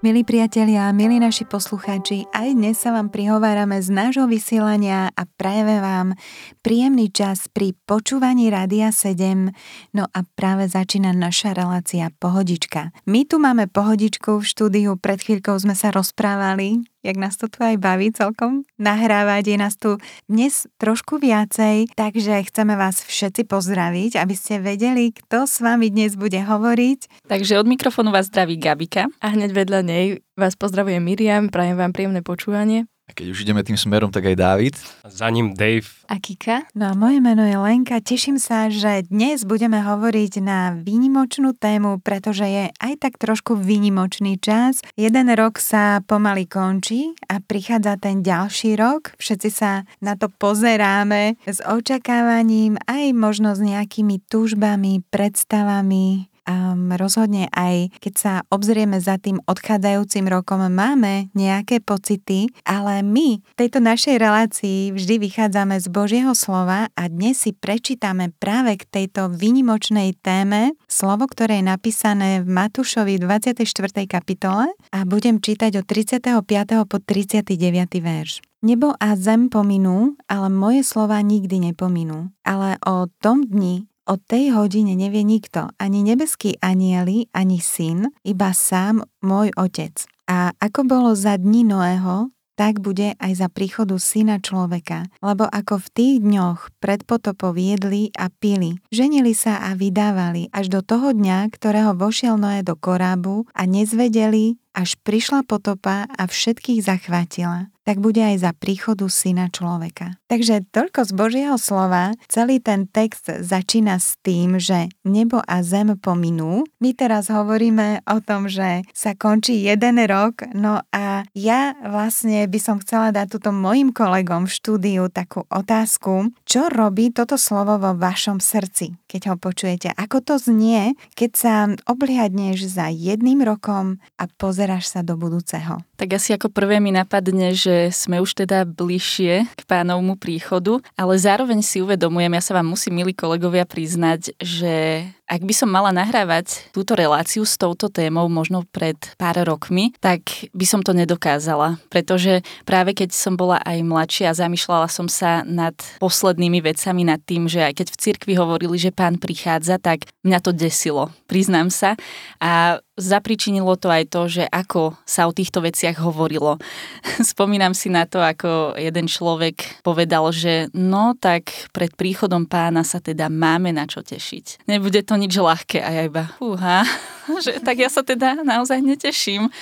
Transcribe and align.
Milí 0.00 0.24
priatelia, 0.24 0.88
milí 0.96 1.20
naši 1.20 1.44
poslucháči, 1.44 2.24
aj 2.32 2.56
dnes 2.56 2.80
sa 2.80 2.88
vám 2.88 3.12
prihovárame 3.12 3.84
z 3.84 3.92
nášho 3.92 4.24
vysielania 4.24 5.12
a 5.12 5.28
prajeme 5.28 5.76
vám 5.76 6.16
príjemný 6.64 7.12
čas 7.12 7.52
pri 7.52 7.76
počúvaní 7.84 8.48
Rádia 8.48 8.96
7. 8.96 9.52
No 9.92 10.08
a 10.08 10.24
práve 10.24 10.72
začína 10.72 11.12
naša 11.12 11.52
relácia 11.52 12.08
Pohodička. 12.16 12.96
My 13.04 13.28
tu 13.28 13.36
máme 13.36 13.68
Pohodičku 13.68 14.40
v 14.40 14.48
štúdiu, 14.48 14.96
pred 14.96 15.20
chvíľkou 15.20 15.60
sme 15.60 15.76
sa 15.76 15.92
rozprávali 15.92 16.80
jak 17.00 17.16
nás 17.16 17.36
to 17.36 17.48
tu 17.48 17.64
aj 17.64 17.80
baví 17.80 18.12
celkom 18.12 18.64
nahrávať. 18.76 19.52
Je 19.52 19.56
nás 19.56 19.74
tu 19.76 19.96
dnes 20.28 20.52
trošku 20.76 21.20
viacej, 21.20 21.92
takže 21.96 22.46
chceme 22.52 22.76
vás 22.76 23.02
všetci 23.04 23.48
pozdraviť, 23.48 24.20
aby 24.20 24.34
ste 24.36 24.60
vedeli, 24.60 25.12
kto 25.16 25.48
s 25.48 25.64
vami 25.64 25.88
dnes 25.88 26.14
bude 26.16 26.38
hovoriť. 26.38 27.26
Takže 27.26 27.60
od 27.60 27.66
mikrofónu 27.66 28.12
vás 28.12 28.28
zdraví 28.28 28.60
Gabika. 28.60 29.08
A 29.24 29.26
hneď 29.32 29.56
vedľa 29.56 29.80
nej 29.84 30.06
vás 30.36 30.56
pozdravuje 30.56 31.00
Miriam, 31.00 31.48
prajem 31.48 31.76
vám 31.76 31.92
príjemné 31.92 32.20
počúvanie. 32.20 32.88
A 33.10 33.14
keď 33.18 33.34
už 33.34 33.42
ideme 33.42 33.66
tým 33.66 33.74
smerom, 33.74 34.14
tak 34.14 34.22
aj 34.30 34.38
David. 34.38 34.78
Za 35.02 35.26
ním 35.34 35.50
Dave. 35.50 35.82
A 36.06 36.22
Kika. 36.22 36.70
No 36.78 36.90
a 36.90 36.94
moje 36.94 37.18
meno 37.18 37.42
je 37.42 37.58
Lenka. 37.58 37.98
Teším 37.98 38.38
sa, 38.38 38.70
že 38.70 39.10
dnes 39.10 39.42
budeme 39.42 39.82
hovoriť 39.82 40.38
na 40.38 40.78
výnimočnú 40.78 41.58
tému, 41.58 41.98
pretože 42.06 42.46
je 42.46 42.64
aj 42.70 43.02
tak 43.02 43.18
trošku 43.18 43.58
výnimočný 43.58 44.38
čas. 44.38 44.78
Jeden 44.94 45.26
rok 45.34 45.58
sa 45.58 46.06
pomaly 46.06 46.46
končí 46.46 47.18
a 47.26 47.42
prichádza 47.42 47.98
ten 47.98 48.22
ďalší 48.22 48.78
rok. 48.78 49.18
Všetci 49.18 49.50
sa 49.50 49.82
na 49.98 50.14
to 50.14 50.30
pozeráme 50.30 51.34
s 51.50 51.58
očakávaním, 51.66 52.78
aj 52.86 53.10
možno 53.10 53.58
s 53.58 53.60
nejakými 53.62 54.22
túžbami, 54.30 55.02
predstavami, 55.10 56.30
um, 56.48 56.94
rozhodne 56.94 57.50
aj 57.52 57.90
keď 58.00 58.14
sa 58.16 58.32
obzrieme 58.48 58.98
za 59.02 59.20
tým 59.20 59.42
odchádzajúcim 59.44 60.26
rokom, 60.30 60.62
máme 60.70 61.28
nejaké 61.36 61.82
pocity, 61.82 62.48
ale 62.62 63.02
my 63.04 63.42
v 63.42 63.54
tejto 63.58 63.82
našej 63.82 64.16
relácii 64.16 64.94
vždy 64.94 65.14
vychádzame 65.20 65.76
z 65.82 65.86
Božieho 65.90 66.32
slova 66.32 66.88
a 66.94 67.02
dnes 67.10 67.42
si 67.42 67.52
prečítame 67.52 68.32
práve 68.38 68.78
k 68.80 68.84
tejto 68.88 69.32
výnimočnej 69.32 70.16
téme 70.20 70.76
slovo, 70.86 71.26
ktoré 71.26 71.60
je 71.60 71.66
napísané 71.66 72.30
v 72.40 72.48
Matúšovi 72.48 73.18
24. 73.18 73.66
kapitole 74.06 74.70
a 74.94 74.98
budem 75.02 75.42
čítať 75.42 75.82
od 75.82 75.86
35. 75.86 76.86
po 76.86 76.96
39. 77.02 77.58
verš. 78.00 78.40
Nebo 78.60 78.92
a 79.00 79.16
zem 79.16 79.48
pominú, 79.48 80.20
ale 80.28 80.52
moje 80.52 80.84
slova 80.84 81.24
nikdy 81.24 81.72
nepominú. 81.72 82.28
Ale 82.44 82.76
o 82.84 83.08
tom 83.24 83.48
dni 83.48 83.89
O 84.10 84.18
tej 84.18 84.50
hodine 84.58 84.98
nevie 84.98 85.22
nikto, 85.22 85.70
ani 85.78 86.02
nebeský 86.02 86.58
anieli, 86.58 87.30
ani 87.30 87.62
syn, 87.62 88.10
iba 88.26 88.50
sám 88.50 89.06
môj 89.22 89.54
otec. 89.54 90.02
A 90.26 90.50
ako 90.58 90.82
bolo 90.82 91.10
za 91.14 91.38
dní 91.38 91.62
Noého, 91.62 92.34
tak 92.58 92.82
bude 92.82 93.14
aj 93.22 93.32
za 93.38 93.46
príchodu 93.46 93.94
syna 94.02 94.42
človeka. 94.42 95.06
Lebo 95.22 95.46
ako 95.46 95.78
v 95.78 95.88
tých 95.94 96.16
dňoch 96.26 96.74
pred 96.82 97.06
potopov 97.06 97.54
jedli 97.54 98.10
a 98.18 98.26
pili, 98.34 98.82
ženili 98.90 99.30
sa 99.30 99.62
a 99.62 99.78
vydávali 99.78 100.50
až 100.50 100.74
do 100.74 100.82
toho 100.82 101.14
dňa, 101.14 101.46
ktorého 101.54 101.94
vošiel 101.94 102.34
Noé 102.34 102.66
do 102.66 102.74
korábu 102.74 103.46
a 103.54 103.62
nezvedeli, 103.62 104.58
až 104.74 104.98
prišla 105.06 105.46
potopa 105.46 106.10
a 106.10 106.22
všetkých 106.26 106.82
zachvátila 106.82 107.70
tak 107.82 107.98
bude 107.98 108.20
aj 108.20 108.36
za 108.44 108.52
príchodu 108.52 109.08
syna 109.08 109.48
človeka. 109.48 110.20
Takže 110.30 110.62
toľko 110.70 111.00
z 111.08 111.12
Božieho 111.16 111.56
slova. 111.58 112.14
Celý 112.30 112.62
ten 112.62 112.86
text 112.86 113.26
začína 113.26 113.98
s 113.98 114.14
tým, 114.22 114.62
že 114.62 114.86
nebo 115.02 115.42
a 115.42 115.64
zem 115.66 115.98
pominú. 115.98 116.62
My 116.78 116.94
teraz 116.94 117.32
hovoríme 117.32 118.06
o 118.06 118.18
tom, 118.22 118.46
že 118.46 118.86
sa 118.94 119.18
končí 119.18 119.64
jeden 119.64 119.98
rok, 120.06 120.46
no 120.54 120.84
a 120.94 121.26
ja 121.34 121.74
vlastne 121.82 122.46
by 122.46 122.58
som 122.62 122.76
chcela 122.78 123.10
dať 123.10 123.26
túto 123.38 123.50
mojim 123.50 123.90
kolegom 123.90 124.46
v 124.46 124.54
štúdiu 124.54 125.02
takú 125.10 125.42
otázku, 125.50 126.30
čo 126.46 126.70
robí 126.70 127.10
toto 127.10 127.34
slovo 127.34 127.80
vo 127.80 127.92
vašom 127.98 128.38
srdci, 128.38 128.94
keď 129.10 129.34
ho 129.34 129.36
počujete. 129.36 129.90
Ako 129.98 130.22
to 130.22 130.38
znie, 130.38 130.94
keď 131.18 131.30
sa 131.34 131.54
obliadneš 131.90 132.70
za 132.70 132.86
jedným 132.92 133.42
rokom 133.42 133.98
a 134.14 134.30
pozeráš 134.30 134.94
sa 134.94 135.00
do 135.02 135.18
budúceho? 135.18 135.82
Tak 135.98 136.16
asi 136.16 136.32
ako 136.38 136.48
prvé 136.48 136.80
mi 136.80 136.94
napadne, 136.96 137.52
že 137.52 137.69
sme 137.94 138.22
už 138.22 138.44
teda 138.44 138.66
bližšie 138.66 139.46
k 139.46 139.60
pánovmu 139.64 140.18
príchodu, 140.18 140.82
ale 140.98 141.14
zároveň 141.16 141.62
si 141.62 141.80
uvedomujem, 141.80 142.32
ja 142.34 142.42
sa 142.42 142.56
vám 142.58 142.72
musím, 142.72 143.00
milí 143.00 143.14
kolegovia, 143.14 143.68
priznať, 143.68 144.34
že 144.38 145.06
ak 145.30 145.46
by 145.46 145.54
som 145.54 145.70
mala 145.70 145.94
nahrávať 145.94 146.74
túto 146.74 146.98
reláciu 146.98 147.46
s 147.46 147.54
touto 147.54 147.86
témou 147.86 148.26
možno 148.26 148.66
pred 148.74 148.98
pár 149.14 149.38
rokmi, 149.46 149.94
tak 150.02 150.50
by 150.50 150.66
som 150.66 150.82
to 150.82 150.90
nedokázala, 150.90 151.78
pretože 151.86 152.42
práve 152.66 152.98
keď 152.98 153.14
som 153.14 153.38
bola 153.38 153.62
aj 153.62 153.78
mladšia 153.86 154.34
a 154.34 154.38
zamýšľala 154.42 154.90
som 154.90 155.06
sa 155.06 155.46
nad 155.46 155.78
poslednými 156.02 156.58
vecami, 156.58 157.06
nad 157.06 157.22
tým, 157.22 157.46
že 157.46 157.62
aj 157.62 157.78
keď 157.78 157.86
v 157.94 158.00
cirkvi 158.02 158.34
hovorili, 158.34 158.74
že 158.74 158.90
pán 158.90 159.22
prichádza, 159.22 159.78
tak 159.78 160.10
mňa 160.26 160.38
to 160.42 160.50
desilo, 160.50 161.14
priznám 161.30 161.70
sa. 161.70 161.94
A 162.42 162.82
zapričinilo 163.00 163.80
to 163.80 163.88
aj 163.88 164.04
to, 164.12 164.28
že 164.28 164.44
ako 164.50 164.98
sa 165.08 165.24
o 165.24 165.32
týchto 165.32 165.64
veciach 165.64 165.96
hovorilo. 166.02 166.60
Spomínam 167.32 167.72
si 167.72 167.88
na 167.88 168.04
to, 168.04 168.20
ako 168.20 168.76
jeden 168.76 169.08
človek 169.08 169.80
povedal, 169.80 170.28
že 170.34 170.68
no 170.76 171.16
tak 171.16 171.70
pred 171.72 171.96
príchodom 171.96 172.44
pána 172.44 172.84
sa 172.84 173.00
teda 173.00 173.32
máme 173.32 173.72
na 173.72 173.88
čo 173.88 174.04
tešiť. 174.04 174.68
Nebude 174.68 175.00
to 175.00 175.16
nič 175.20 175.36
ľahké 175.36 175.84
a 175.84 175.88
ja 175.92 176.02
iba, 176.08 176.32
fúha, 176.40 176.88
že 177.44 177.60
tak 177.60 177.76
ja 177.76 177.92
sa 177.92 178.00
teda 178.00 178.40
naozaj 178.40 178.80
neteším. 178.80 179.52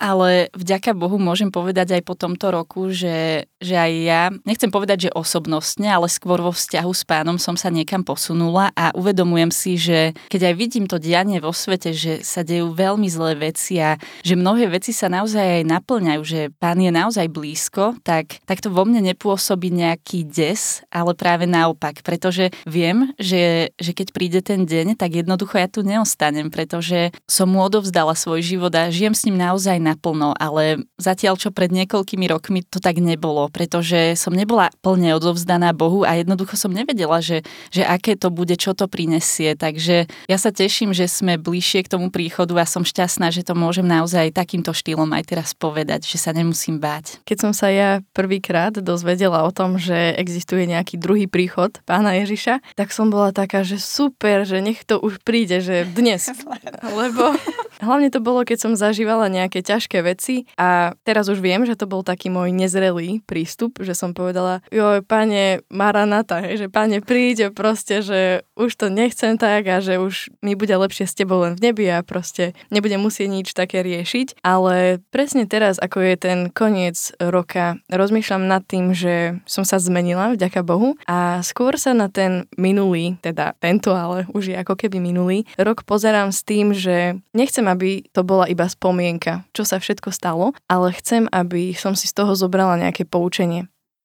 Ale 0.00 0.48
vďaka 0.56 0.96
Bohu 0.96 1.20
môžem 1.20 1.52
povedať 1.52 2.00
aj 2.00 2.02
po 2.08 2.16
tomto 2.16 2.48
roku, 2.48 2.88
že, 2.88 3.44
že 3.62 3.76
aj 3.78 3.92
ja, 4.02 4.22
nechcem 4.42 4.72
povedať, 4.72 5.08
že 5.08 5.14
osobnostne, 5.14 5.86
ale 5.86 6.10
skôr 6.10 6.42
vo 6.42 6.50
vzťahu 6.50 6.90
s 6.90 7.06
pánom 7.06 7.38
som 7.38 7.54
sa 7.54 7.70
niekam 7.70 8.02
posunula 8.02 8.74
a 8.74 8.90
uvedomujem 8.98 9.52
si, 9.54 9.78
že 9.78 10.16
keď 10.26 10.50
aj 10.50 10.54
vidím 10.58 10.86
to 10.90 10.98
dianie 10.98 11.38
vo 11.38 11.54
svete, 11.54 11.94
že 11.94 12.26
sa 12.26 12.42
dejú 12.42 12.74
veľmi 12.74 13.06
zlé 13.06 13.38
veci 13.38 13.78
a 13.78 14.00
že 14.26 14.34
mnohé 14.34 14.66
veci 14.72 14.90
sa 14.90 15.06
naozaj 15.06 15.62
aj 15.62 15.64
naplňajú, 15.70 16.22
že 16.26 16.40
pán 16.58 16.82
je 16.82 16.90
naozaj 16.90 17.30
blízko, 17.30 17.94
tak, 18.02 18.42
tak 18.48 18.58
to 18.64 18.72
vo 18.72 18.82
mne 18.82 19.04
nepôsobí 19.14 19.70
nejaký 19.70 20.26
des, 20.26 20.82
ale 20.90 21.14
práve 21.14 21.46
naopak, 21.46 22.02
pretože 22.02 22.50
viem, 22.66 23.14
že, 23.20 23.70
že 23.78 23.94
keď 23.94 24.08
príde 24.10 24.40
ten 24.42 24.66
deň, 24.66 24.98
tak 24.98 25.14
jednoducho 25.14 25.54
ja 25.60 25.70
tu 25.70 25.86
neostanem, 25.86 26.50
pretože 26.50 27.14
som 27.30 27.46
mu 27.46 27.62
odovzdala 27.62 28.18
svoj 28.18 28.42
život 28.42 28.74
a 28.74 28.90
žijem 28.90 29.14
s 29.14 29.24
ním 29.28 29.38
naozaj 29.38 29.78
na 29.78 30.00
naplno, 30.00 30.32
ale 30.32 30.88
zatiaľ 30.96 31.36
čo 31.36 31.52
pred 31.52 31.68
niekoľkými 31.68 32.24
rokmi 32.30 32.64
to 32.64 32.80
tak 32.80 33.02
nebolo, 33.02 33.49
pretože 33.50 34.14
som 34.16 34.32
nebola 34.32 34.70
plne 34.80 35.12
odovzdaná 35.18 35.74
Bohu 35.74 36.06
a 36.06 36.16
jednoducho 36.16 36.56
som 36.56 36.70
nevedela, 36.70 37.18
že, 37.20 37.42
že 37.74 37.82
aké 37.84 38.14
to 38.16 38.30
bude, 38.30 38.54
čo 38.56 38.72
to 38.72 38.86
prinesie. 38.86 39.58
Takže 39.58 40.06
ja 40.30 40.38
sa 40.38 40.54
teším, 40.54 40.94
že 40.94 41.10
sme 41.10 41.36
bližšie 41.36 41.84
k 41.84 41.92
tomu 41.92 42.08
príchodu 42.14 42.54
a 42.56 42.64
som 42.64 42.86
šťastná, 42.86 43.34
že 43.34 43.42
to 43.42 43.58
môžem 43.58 43.84
naozaj 43.84 44.30
takýmto 44.30 44.70
štýlom 44.70 45.10
aj 45.12 45.24
teraz 45.26 45.50
povedať, 45.52 46.06
že 46.06 46.16
sa 46.16 46.30
nemusím 46.30 46.78
báť. 46.78 47.20
Keď 47.26 47.38
som 47.42 47.52
sa 47.52 47.68
ja 47.68 48.00
prvýkrát 48.14 48.72
dozvedela 48.78 49.42
o 49.42 49.50
tom, 49.50 49.76
že 49.76 50.14
existuje 50.16 50.70
nejaký 50.70 50.96
druhý 50.96 51.26
príchod 51.26 51.74
pána 51.84 52.14
Ježiša, 52.22 52.62
tak 52.78 52.94
som 52.94 53.10
bola 53.10 53.34
taká, 53.34 53.66
že 53.66 53.82
super, 53.82 54.46
že 54.46 54.62
nech 54.62 54.86
to 54.86 55.02
už 55.02 55.18
príde, 55.26 55.58
že 55.58 55.82
dnes. 55.84 56.30
Lebo 57.00 57.34
hlavne 57.82 58.12
to 58.12 58.20
bolo, 58.22 58.44
keď 58.46 58.58
som 58.68 58.72
zažívala 58.78 59.32
nejaké 59.32 59.64
ťažké 59.64 60.04
veci 60.04 60.46
a 60.54 60.94
teraz 61.02 61.26
už 61.26 61.40
viem, 61.40 61.64
že 61.64 61.74
to 61.74 61.88
bol 61.88 62.04
taký 62.04 62.28
môj 62.28 62.52
nezrelý 62.52 63.24
prístup, 63.40 63.80
že 63.80 63.96
som 63.96 64.12
povedala, 64.12 64.60
jo, 64.68 65.00
pane 65.00 65.64
Maranata, 65.72 66.44
že 66.44 66.68
pane 66.68 67.00
príde 67.00 67.48
proste, 67.48 68.04
že 68.04 68.44
už 68.52 68.76
to 68.76 68.92
nechcem 68.92 69.40
tak 69.40 69.64
a 69.64 69.80
že 69.80 69.96
už 69.96 70.28
mi 70.44 70.52
bude 70.52 70.76
lepšie 70.76 71.08
s 71.08 71.16
tebou 71.16 71.40
len 71.40 71.56
v 71.56 71.72
nebi 71.72 71.88
a 71.88 72.04
proste 72.04 72.52
nebudem 72.68 73.00
musieť 73.00 73.28
nič 73.32 73.48
také 73.56 73.80
riešiť, 73.80 74.44
ale 74.44 75.00
presne 75.08 75.48
teraz, 75.48 75.80
ako 75.80 76.04
je 76.04 76.14
ten 76.20 76.38
koniec 76.52 77.16
roka, 77.16 77.80
rozmýšľam 77.88 78.44
nad 78.44 78.60
tým, 78.68 78.92
že 78.92 79.40
som 79.48 79.64
sa 79.64 79.80
zmenila, 79.80 80.36
vďaka 80.36 80.60
Bohu, 80.60 81.00
a 81.08 81.40
skôr 81.40 81.80
sa 81.80 81.96
na 81.96 82.12
ten 82.12 82.44
minulý, 82.60 83.16
teda 83.24 83.56
tento, 83.56 83.96
ale 83.96 84.28
už 84.36 84.52
je 84.52 84.56
ako 84.60 84.76
keby 84.76 85.00
minulý, 85.00 85.48
rok 85.56 85.88
pozerám 85.88 86.28
s 86.28 86.44
tým, 86.44 86.76
že 86.76 87.16
nechcem, 87.32 87.64
aby 87.64 88.04
to 88.12 88.20
bola 88.20 88.44
iba 88.52 88.68
spomienka, 88.68 89.48
čo 89.56 89.64
sa 89.64 89.80
všetko 89.80 90.12
stalo, 90.12 90.52
ale 90.68 90.92
chcem, 90.92 91.24
aby 91.32 91.72
som 91.72 91.96
si 91.96 92.04
z 92.04 92.20
toho 92.20 92.36
zobrala 92.36 92.76
nejaké 92.76 93.08
poučenie. 93.08 93.29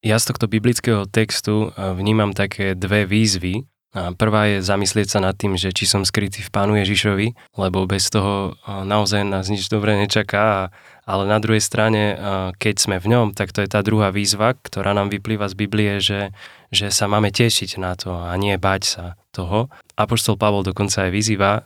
Ja 0.05 0.21
z 0.21 0.29
tohto 0.29 0.45
biblického 0.45 1.09
textu 1.09 1.73
eh, 1.73 1.93
vnímam 1.97 2.31
také 2.37 2.77
dve 2.77 3.09
výzvy, 3.09 3.65
A 3.95 4.11
prvá 4.11 4.51
je 4.51 4.59
zamyslieť 4.59 5.07
sa 5.07 5.19
nad 5.23 5.39
tým, 5.39 5.55
že 5.55 5.71
či 5.71 5.87
som 5.87 6.03
skrytý 6.03 6.43
v 6.43 6.51
Pánu 6.51 6.75
Ježišovi, 6.83 7.31
lebo 7.55 7.87
bez 7.87 8.11
toho 8.11 8.59
naozaj 8.67 9.23
nás 9.23 9.47
nič 9.47 9.71
dobré 9.71 9.95
nečaká. 9.95 10.67
Ale 11.07 11.23
na 11.23 11.39
druhej 11.39 11.63
strane, 11.63 12.19
keď 12.59 12.75
sme 12.75 12.99
v 12.99 13.07
ňom, 13.15 13.27
tak 13.31 13.55
to 13.55 13.63
je 13.63 13.71
tá 13.71 13.79
druhá 13.79 14.11
výzva, 14.11 14.51
ktorá 14.51 14.91
nám 14.91 15.07
vyplýva 15.15 15.47
z 15.47 15.55
Biblie, 15.55 16.03
že, 16.03 16.35
že 16.75 16.91
sa 16.91 17.07
máme 17.07 17.31
tešiť 17.31 17.79
na 17.79 17.95
to 17.95 18.19
a 18.19 18.35
nie 18.35 18.59
bať 18.59 18.81
sa 18.83 19.05
toho. 19.31 19.71
Apoštol 19.95 20.35
Pavol 20.35 20.67
dokonca 20.67 21.07
aj 21.07 21.11
vyzýva 21.15 21.63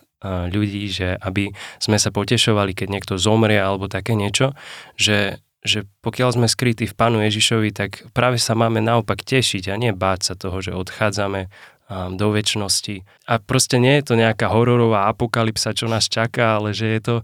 ľudí, 0.54 0.86
že 0.92 1.18
aby 1.18 1.50
sme 1.82 1.98
sa 1.98 2.14
potešovali, 2.14 2.78
keď 2.78 2.88
niekto 2.94 3.16
zomrie 3.18 3.58
alebo 3.58 3.90
také 3.90 4.14
niečo, 4.14 4.54
že 5.00 5.42
že 5.60 5.84
pokiaľ 6.00 6.30
sme 6.40 6.48
skrytí 6.48 6.88
v 6.88 6.96
Pánu 6.96 7.20
Ježišovi, 7.20 7.76
tak 7.76 8.08
práve 8.16 8.40
sa 8.40 8.56
máme 8.56 8.80
naopak 8.80 9.24
tešiť 9.28 9.72
a 9.72 9.76
nie 9.76 9.92
báť 9.92 10.20
sa 10.32 10.34
toho, 10.40 10.64
že 10.64 10.72
odchádzame 10.72 11.52
do 11.90 12.28
väčšnosti. 12.30 13.02
A 13.26 13.42
proste 13.42 13.82
nie 13.82 13.98
je 13.98 14.14
to 14.14 14.16
nejaká 14.16 14.54
hororová 14.54 15.10
apokalypsa, 15.10 15.74
čo 15.74 15.90
nás 15.90 16.06
čaká, 16.06 16.62
ale 16.62 16.72
že 16.72 16.86
je 16.86 17.02
to 17.02 17.16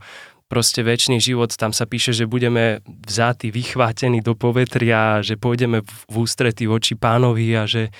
proste 0.49 0.81
väčší 0.81 1.21
život. 1.21 1.53
Tam 1.53 1.69
sa 1.69 1.85
píše, 1.85 2.17
že 2.17 2.25
budeme 2.25 2.81
vzatí, 2.85 3.53
vychvátení 3.53 4.25
do 4.25 4.33
povetria, 4.33 5.21
že 5.21 5.37
pôjdeme 5.37 5.85
v 5.85 6.15
ústrety 6.17 6.65
voči 6.65 6.97
pánovi 6.97 7.53
a 7.53 7.69
že 7.69 7.93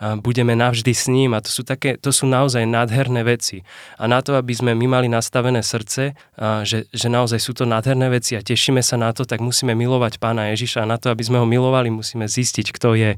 budeme 0.00 0.56
navždy 0.56 0.92
s 0.96 1.12
ním 1.12 1.36
a 1.36 1.44
to 1.44 1.52
sú, 1.52 1.60
také, 1.60 2.00
to 2.00 2.08
sú 2.08 2.24
naozaj 2.24 2.64
nádherné 2.64 3.20
veci. 3.20 3.62
A 4.00 4.08
na 4.08 4.24
to, 4.24 4.32
aby 4.34 4.56
sme 4.56 4.72
my 4.72 4.86
mali 4.88 5.08
nastavené 5.12 5.60
srdce, 5.60 6.16
že, 6.64 6.88
že 6.88 7.08
naozaj 7.12 7.36
sú 7.36 7.52
to 7.52 7.68
nádherné 7.68 8.08
veci 8.08 8.32
a 8.34 8.40
tešíme 8.40 8.80
sa 8.80 8.96
na 8.96 9.12
to, 9.12 9.28
tak 9.28 9.44
musíme 9.44 9.76
milovať 9.76 10.16
pána 10.16 10.50
Ježiša 10.56 10.82
a 10.84 10.90
na 10.90 10.96
to, 10.96 11.12
aby 11.12 11.20
sme 11.20 11.36
ho 11.36 11.46
milovali, 11.46 11.92
musíme 11.92 12.24
zistiť, 12.24 12.72
kto 12.72 12.96
je 12.96 13.12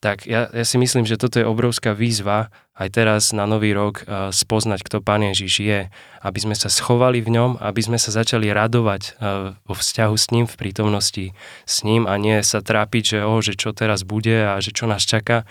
tak 0.00 0.24
ja, 0.24 0.48
ja 0.48 0.64
si 0.64 0.80
myslím, 0.80 1.04
že 1.04 1.20
toto 1.20 1.36
je 1.36 1.44
obrovská 1.44 1.92
výzva 1.92 2.48
aj 2.72 2.88
teraz 2.96 3.22
na 3.36 3.44
nový 3.44 3.76
rok 3.76 4.00
spoznať, 4.32 4.80
kto 4.80 5.04
Pán 5.04 5.20
Ježiš 5.20 5.60
je, 5.60 5.80
aby 6.24 6.38
sme 6.40 6.56
sa 6.56 6.72
schovali 6.72 7.20
v 7.20 7.36
ňom, 7.36 7.60
aby 7.60 7.84
sme 7.84 8.00
sa 8.00 8.08
začali 8.08 8.48
radovať 8.48 9.20
vo 9.68 9.74
vzťahu 9.76 10.16
s 10.16 10.26
ním, 10.32 10.48
v 10.48 10.56
prítomnosti 10.56 11.36
s 11.68 11.84
ním 11.84 12.08
a 12.08 12.16
nie 12.16 12.40
sa 12.40 12.64
trápiť, 12.64 13.04
že, 13.04 13.18
oh, 13.20 13.44
že 13.44 13.52
čo 13.60 13.76
teraz 13.76 14.08
bude 14.08 14.32
a 14.32 14.56
že 14.64 14.72
čo 14.72 14.88
nás 14.88 15.04
čaká. 15.04 15.44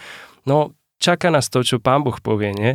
No, 0.49 0.73
čaká 0.97 1.29
nás 1.29 1.45
to, 1.53 1.61
čo 1.61 1.77
Pán 1.77 2.01
Boh 2.01 2.17
povie, 2.17 2.49
nie? 2.57 2.71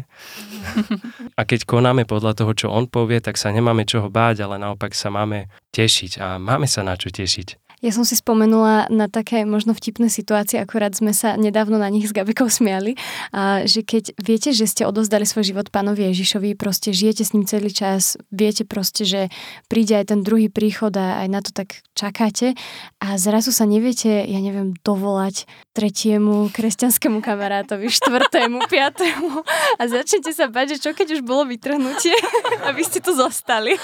A 1.38 1.42
keď 1.42 1.66
konáme 1.66 2.06
podľa 2.06 2.38
toho, 2.38 2.54
čo 2.54 2.66
On 2.70 2.86
povie, 2.86 3.18
tak 3.18 3.34
sa 3.34 3.50
nemáme 3.50 3.82
čoho 3.82 4.06
báť, 4.06 4.46
ale 4.46 4.62
naopak 4.62 4.94
sa 4.94 5.10
máme 5.10 5.50
tešiť 5.74 6.22
a 6.22 6.38
máme 6.38 6.70
sa 6.70 6.86
na 6.86 6.94
čo 6.94 7.10
tešiť. 7.10 7.63
Ja 7.84 7.92
som 7.92 8.00
si 8.08 8.16
spomenula 8.16 8.88
na 8.88 9.12
také 9.12 9.44
možno 9.44 9.76
vtipné 9.76 10.08
situácie, 10.08 10.56
akorát 10.56 10.96
sme 10.96 11.12
sa 11.12 11.36
nedávno 11.36 11.76
na 11.76 11.92
nich 11.92 12.08
s 12.08 12.16
Gabikou 12.16 12.48
smiali, 12.48 12.96
a 13.28 13.68
že 13.68 13.84
keď 13.84 14.16
viete, 14.16 14.56
že 14.56 14.64
ste 14.64 14.88
odozdali 14.88 15.28
svoj 15.28 15.52
život 15.52 15.68
pánovi 15.68 16.08
Ježišovi, 16.08 16.56
proste 16.56 16.96
žijete 16.96 17.28
s 17.28 17.36
ním 17.36 17.44
celý 17.44 17.68
čas, 17.68 18.16
viete 18.32 18.64
proste, 18.64 19.04
že 19.04 19.28
príde 19.68 20.00
aj 20.00 20.16
ten 20.16 20.24
druhý 20.24 20.48
príchod 20.48 20.96
a 20.96 21.20
aj 21.20 21.28
na 21.28 21.44
to 21.44 21.52
tak 21.52 21.84
čakáte 21.92 22.56
a 23.04 23.20
zrazu 23.20 23.52
sa 23.52 23.68
neviete, 23.68 24.24
ja 24.24 24.40
neviem, 24.40 24.72
dovolať 24.80 25.44
tretiemu 25.76 26.48
kresťanskému 26.56 27.20
kamarátovi, 27.20 27.92
štvrtému, 27.92 28.64
piatému 28.72 29.44
a 29.76 29.82
začnete 29.84 30.32
sa 30.32 30.48
bať, 30.48 30.80
že 30.80 30.88
čo 30.88 30.90
keď 30.96 31.20
už 31.20 31.20
bolo 31.20 31.44
vytrhnutie, 31.52 32.16
aby 32.72 32.80
ste 32.80 33.04
tu 33.04 33.12
zostali. 33.12 33.76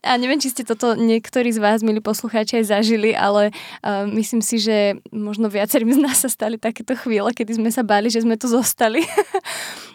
A 0.00 0.16
neviem, 0.16 0.40
či 0.40 0.56
ste 0.56 0.64
toto 0.64 0.96
niektorí 0.96 1.52
z 1.52 1.60
vás, 1.60 1.84
milí 1.84 2.00
poslucháči, 2.00 2.64
aj 2.64 2.80
zažili, 2.80 3.09
ale 3.14 3.50
uh, 3.84 4.06
myslím 4.10 4.40
si, 4.40 4.58
že 4.60 4.98
možno 5.10 5.50
viacerým 5.50 5.92
z 5.96 6.00
nás 6.00 6.18
sa 6.22 6.30
stali 6.30 6.56
takéto 6.56 6.96
chvíle, 6.96 7.30
kedy 7.32 7.58
sme 7.58 7.70
sa 7.70 7.86
báli, 7.86 8.10
že 8.10 8.22
sme 8.22 8.36
tu 8.36 8.46
zostali. 8.46 9.02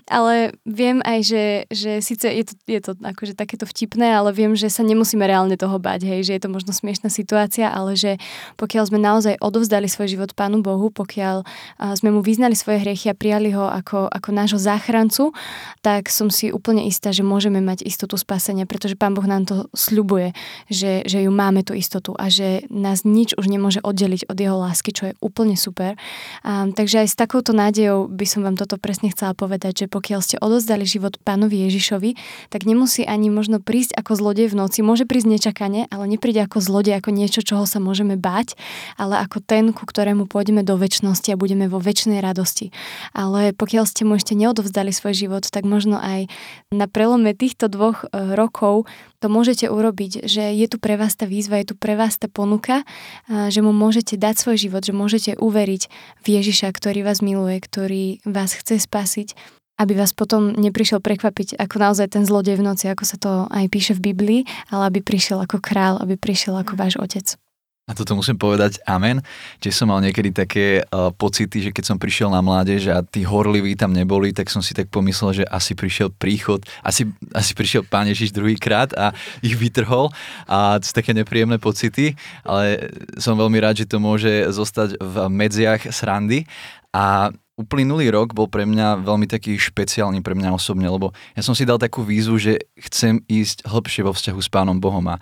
ale 0.05 0.53
viem 0.69 1.01
aj, 1.01 1.19
že, 1.25 1.45
že 1.73 1.91
síce 2.01 2.29
je 2.29 2.43
to, 2.45 2.53
je 2.69 2.81
to 2.81 2.91
akože 3.01 3.33
takéto 3.33 3.65
vtipné, 3.65 4.13
ale 4.13 4.29
viem, 4.37 4.53
že 4.53 4.69
sa 4.69 4.85
nemusíme 4.85 5.25
reálne 5.25 5.57
toho 5.57 5.81
báť, 5.81 6.05
hej, 6.05 6.29
že 6.29 6.33
je 6.37 6.41
to 6.45 6.49
možno 6.53 6.77
smiešná 6.77 7.09
situácia, 7.09 7.73
ale 7.73 7.97
že 7.97 8.21
pokiaľ 8.59 8.83
sme 8.93 8.99
naozaj 9.01 9.41
odovzdali 9.41 9.89
svoj 9.89 10.13
život 10.13 10.37
Pánu 10.37 10.61
Bohu, 10.61 10.93
pokiaľ 10.93 11.41
uh, 11.41 11.93
sme 11.97 12.13
mu 12.13 12.21
vyznali 12.21 12.53
svoje 12.53 12.85
hriechy 12.85 13.09
a 13.09 13.17
prijali 13.17 13.49
ho 13.57 13.65
ako, 13.65 14.05
ako 14.13 14.29
nášho 14.29 14.61
záchrancu, 14.61 15.33
tak 15.81 16.13
som 16.13 16.29
si 16.29 16.53
úplne 16.53 16.85
istá, 16.85 17.09
že 17.09 17.25
môžeme 17.25 17.57
mať 17.63 17.81
istotu 17.81 18.13
spasenia, 18.19 18.69
pretože 18.69 18.93
Pán 18.93 19.17
Boh 19.17 19.25
nám 19.25 19.49
to 19.49 19.65
sľubuje, 19.73 20.37
že, 20.69 21.01
že 21.09 21.25
ju 21.25 21.31
máme 21.33 21.65
tú 21.65 21.73
istotu 21.73 22.13
a 22.13 22.29
že 22.29 22.65
nás 22.69 23.04
nič 23.05 23.37
už 23.37 23.47
nemôže 23.47 23.79
oddeliť 23.85 24.27
od 24.27 24.37
jeho 24.37 24.57
lásky, 24.57 24.91
čo 24.91 25.03
je 25.09 25.13
úplne 25.21 25.53
super. 25.53 25.95
Um, 26.41 26.73
takže 26.73 27.05
aj 27.05 27.13
s 27.13 27.15
takouto 27.15 27.53
nádejou 27.53 28.09
by 28.09 28.25
som 28.25 28.41
vám 28.41 28.57
toto 28.57 28.81
presne 28.81 29.13
chcela 29.13 29.37
povedať, 29.37 29.85
že 29.85 29.91
pokiaľ 29.91 30.19
ste 30.25 30.41
odozdali 30.41 30.83
život 30.83 31.21
pánovi 31.21 31.69
Ježišovi, 31.69 32.17
tak 32.49 32.65
nemusí 32.65 33.05
ani 33.05 33.29
možno 33.29 33.61
prísť 33.61 33.95
ako 33.95 34.17
zlodej 34.17 34.51
v 34.51 34.57
noci. 34.57 34.81
Môže 34.81 35.05
prísť 35.05 35.37
nečakane, 35.37 35.85
ale 35.93 36.03
nepríde 36.09 36.41
ako 36.43 36.59
zlodej, 36.59 36.97
ako 36.97 37.13
niečo, 37.13 37.45
čoho 37.45 37.69
sa 37.69 37.77
môžeme 37.77 38.17
báť, 38.17 38.57
ale 38.97 39.21
ako 39.21 39.39
ten, 39.45 39.71
ku 39.71 39.85
ktorému 39.85 40.25
pôjdeme 40.25 40.65
do 40.65 40.75
väčšnosti 40.75 41.29
a 41.29 41.39
budeme 41.39 41.69
vo 41.69 41.77
väčšnej 41.77 42.19
radosti. 42.19 42.73
Ale 43.13 43.53
pokiaľ 43.53 43.85
ste 43.85 44.03
mu 44.03 44.17
ešte 44.17 44.33
neodovzdali 44.33 44.89
svoj 44.89 45.13
život, 45.13 45.45
tak 45.45 45.63
možno 45.63 46.01
aj 46.01 46.25
na 46.73 46.89
prelome 46.89 47.37
týchto 47.37 47.69
dvoch 47.69 48.07
e, 48.09 48.33
rokov 48.33 48.89
to 49.25 49.33
môžete 49.33 49.65
urobiť, 49.65 50.29
že 50.29 50.53
je 50.53 50.67
tu 50.69 50.77
pre 50.77 51.01
vás 51.01 51.17
tá 51.17 51.25
výzva, 51.25 51.57
je 51.57 51.73
tu 51.73 51.75
pre 51.75 51.97
vás 51.97 52.13
tá 52.13 52.29
ponuka, 52.29 52.85
že 53.25 53.65
mu 53.65 53.73
môžete 53.73 54.21
dať 54.21 54.37
svoj 54.37 54.57
život, 54.69 54.85
že 54.85 54.93
môžete 54.93 55.31
uveriť 55.41 55.89
v 56.21 56.27
Ježiša, 56.29 56.69
ktorý 56.69 57.01
vás 57.01 57.25
miluje, 57.25 57.57
ktorý 57.57 58.03
vás 58.21 58.53
chce 58.53 58.77
spasiť 58.77 59.33
aby 59.75 59.91
vás 59.91 60.15
potom 60.15 60.55
neprišiel 60.55 61.03
prekvapiť 61.03 61.59
ako 61.59 61.75
naozaj 61.83 62.15
ten 62.15 62.23
zlodej 62.23 62.55
v 62.55 62.63
noci, 62.63 62.87
ako 62.87 63.03
sa 63.03 63.19
to 63.19 63.43
aj 63.51 63.67
píše 63.67 63.91
v 63.99 64.15
Biblii, 64.15 64.41
ale 64.71 64.87
aby 64.87 65.03
prišiel 65.03 65.43
ako 65.43 65.59
král, 65.59 65.99
aby 65.99 66.15
prišiel 66.15 66.55
ako 66.55 66.79
váš 66.79 66.95
otec. 66.95 67.35
A 67.85 67.93
toto 67.93 68.17
musím 68.17 68.33
povedať 68.33 68.81
amen. 68.89 69.21
Tiež 69.61 69.77
som 69.77 69.93
mal 69.93 70.01
niekedy 70.01 70.33
také 70.33 70.81
uh, 70.89 71.13
pocity, 71.13 71.69
že 71.69 71.69
keď 71.69 71.93
som 71.93 72.01
prišiel 72.01 72.33
na 72.33 72.41
mládež 72.41 72.89
a 72.89 73.05
tí 73.05 73.21
horliví 73.21 73.77
tam 73.77 73.93
neboli, 73.93 74.33
tak 74.33 74.49
som 74.49 74.65
si 74.65 74.73
tak 74.73 74.89
pomyslel, 74.89 75.37
že 75.37 75.45
asi 75.45 75.77
prišiel 75.77 76.09
príchod, 76.09 76.65
asi, 76.81 77.05
asi 77.29 77.53
prišiel 77.53 77.85
Pán 77.85 78.09
Ježiš 78.09 78.33
druhýkrát 78.33 78.89
a 78.97 79.13
ich 79.45 79.53
vytrhol 79.53 80.09
a 80.49 80.81
to 80.81 80.89
sú 80.89 80.97
také 80.97 81.13
nepríjemné 81.13 81.61
pocity, 81.61 82.17
ale 82.41 82.89
som 83.21 83.37
veľmi 83.37 83.61
rád, 83.61 83.77
že 83.77 83.85
to 83.85 84.01
môže 84.01 84.33
zostať 84.49 84.97
v 84.97 85.15
medziach 85.29 85.85
srandy 85.93 86.49
a 86.89 87.29
uplynulý 87.53 88.09
rok 88.09 88.33
bol 88.33 88.49
pre 88.49 88.65
mňa 88.65 89.05
veľmi 89.05 89.29
taký 89.29 89.61
špeciálny 89.61 90.25
pre 90.25 90.33
mňa 90.33 90.57
osobne, 90.57 90.89
lebo 90.89 91.13
ja 91.37 91.45
som 91.45 91.53
si 91.53 91.69
dal 91.69 91.77
takú 91.77 92.01
výzvu, 92.01 92.35
že 92.41 92.53
chcem 92.89 93.21
ísť 93.29 93.61
hlbšie 93.61 94.01
vo 94.01 94.11
vzťahu 94.11 94.39
s 94.41 94.49
Pánom 94.49 94.81
Bohom 94.81 95.05
a 95.05 95.21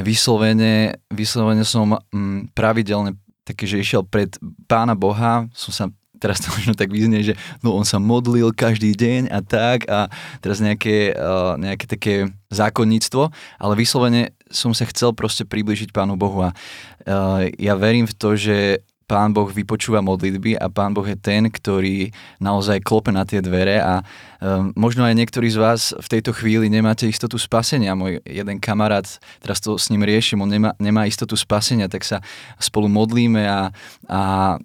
vyslovene, 0.00 1.00
vyslovene 1.12 1.64
som 1.64 1.96
mm, 2.12 2.52
pravidelne 2.52 3.16
také, 3.46 3.64
že 3.64 3.80
išiel 3.80 4.02
pred 4.02 4.34
pána 4.66 4.98
Boha, 4.98 5.46
som 5.54 5.70
sa 5.72 5.84
teraz 6.18 6.40
to 6.40 6.48
možno 6.56 6.72
tak 6.72 6.88
vyznie, 6.88 7.22
že 7.22 7.34
no 7.60 7.76
on 7.76 7.84
sa 7.84 8.00
modlil 8.00 8.50
každý 8.56 8.96
deň 8.96 9.28
a 9.30 9.40
tak 9.44 9.84
a 9.86 10.08
teraz 10.40 10.58
nejaké, 10.64 11.12
uh, 11.12 11.54
nejaké 11.60 11.84
také 11.84 12.14
zákonníctvo, 12.48 13.28
ale 13.60 13.74
vyslovene 13.76 14.32
som 14.48 14.72
sa 14.72 14.88
chcel 14.88 15.12
proste 15.12 15.44
približiť 15.44 15.92
Pánu 15.92 16.16
Bohu 16.16 16.40
a 16.40 16.50
uh, 16.52 17.44
ja 17.60 17.76
verím 17.76 18.08
v 18.08 18.16
to, 18.16 18.34
že 18.34 18.80
Pán 19.06 19.30
Boh 19.30 19.46
vypočúva 19.46 20.02
modlitby 20.02 20.58
a 20.58 20.66
Pán 20.66 20.90
Boh 20.90 21.06
je 21.06 21.14
ten, 21.14 21.46
ktorý 21.46 22.10
naozaj 22.42 22.82
klope 22.82 23.14
na 23.14 23.22
tie 23.22 23.38
dvere 23.38 23.78
a 23.78 24.02
um, 24.42 24.74
možno 24.74 25.06
aj 25.06 25.14
niektorí 25.14 25.46
z 25.46 25.62
vás 25.62 25.94
v 25.94 26.08
tejto 26.10 26.34
chvíli 26.34 26.66
nemáte 26.66 27.06
istotu 27.06 27.38
spasenia. 27.38 27.94
Môj 27.94 28.18
jeden 28.26 28.58
kamarát, 28.58 29.06
teraz 29.38 29.62
to 29.62 29.78
s 29.78 29.94
ním 29.94 30.02
riešim, 30.02 30.42
on 30.42 30.50
nemá, 30.50 30.74
nemá 30.82 31.06
istotu 31.06 31.38
spasenia, 31.38 31.86
tak 31.86 32.02
sa 32.02 32.18
spolu 32.58 32.90
modlíme 32.90 33.46
a, 33.46 33.70
a, 34.10 34.20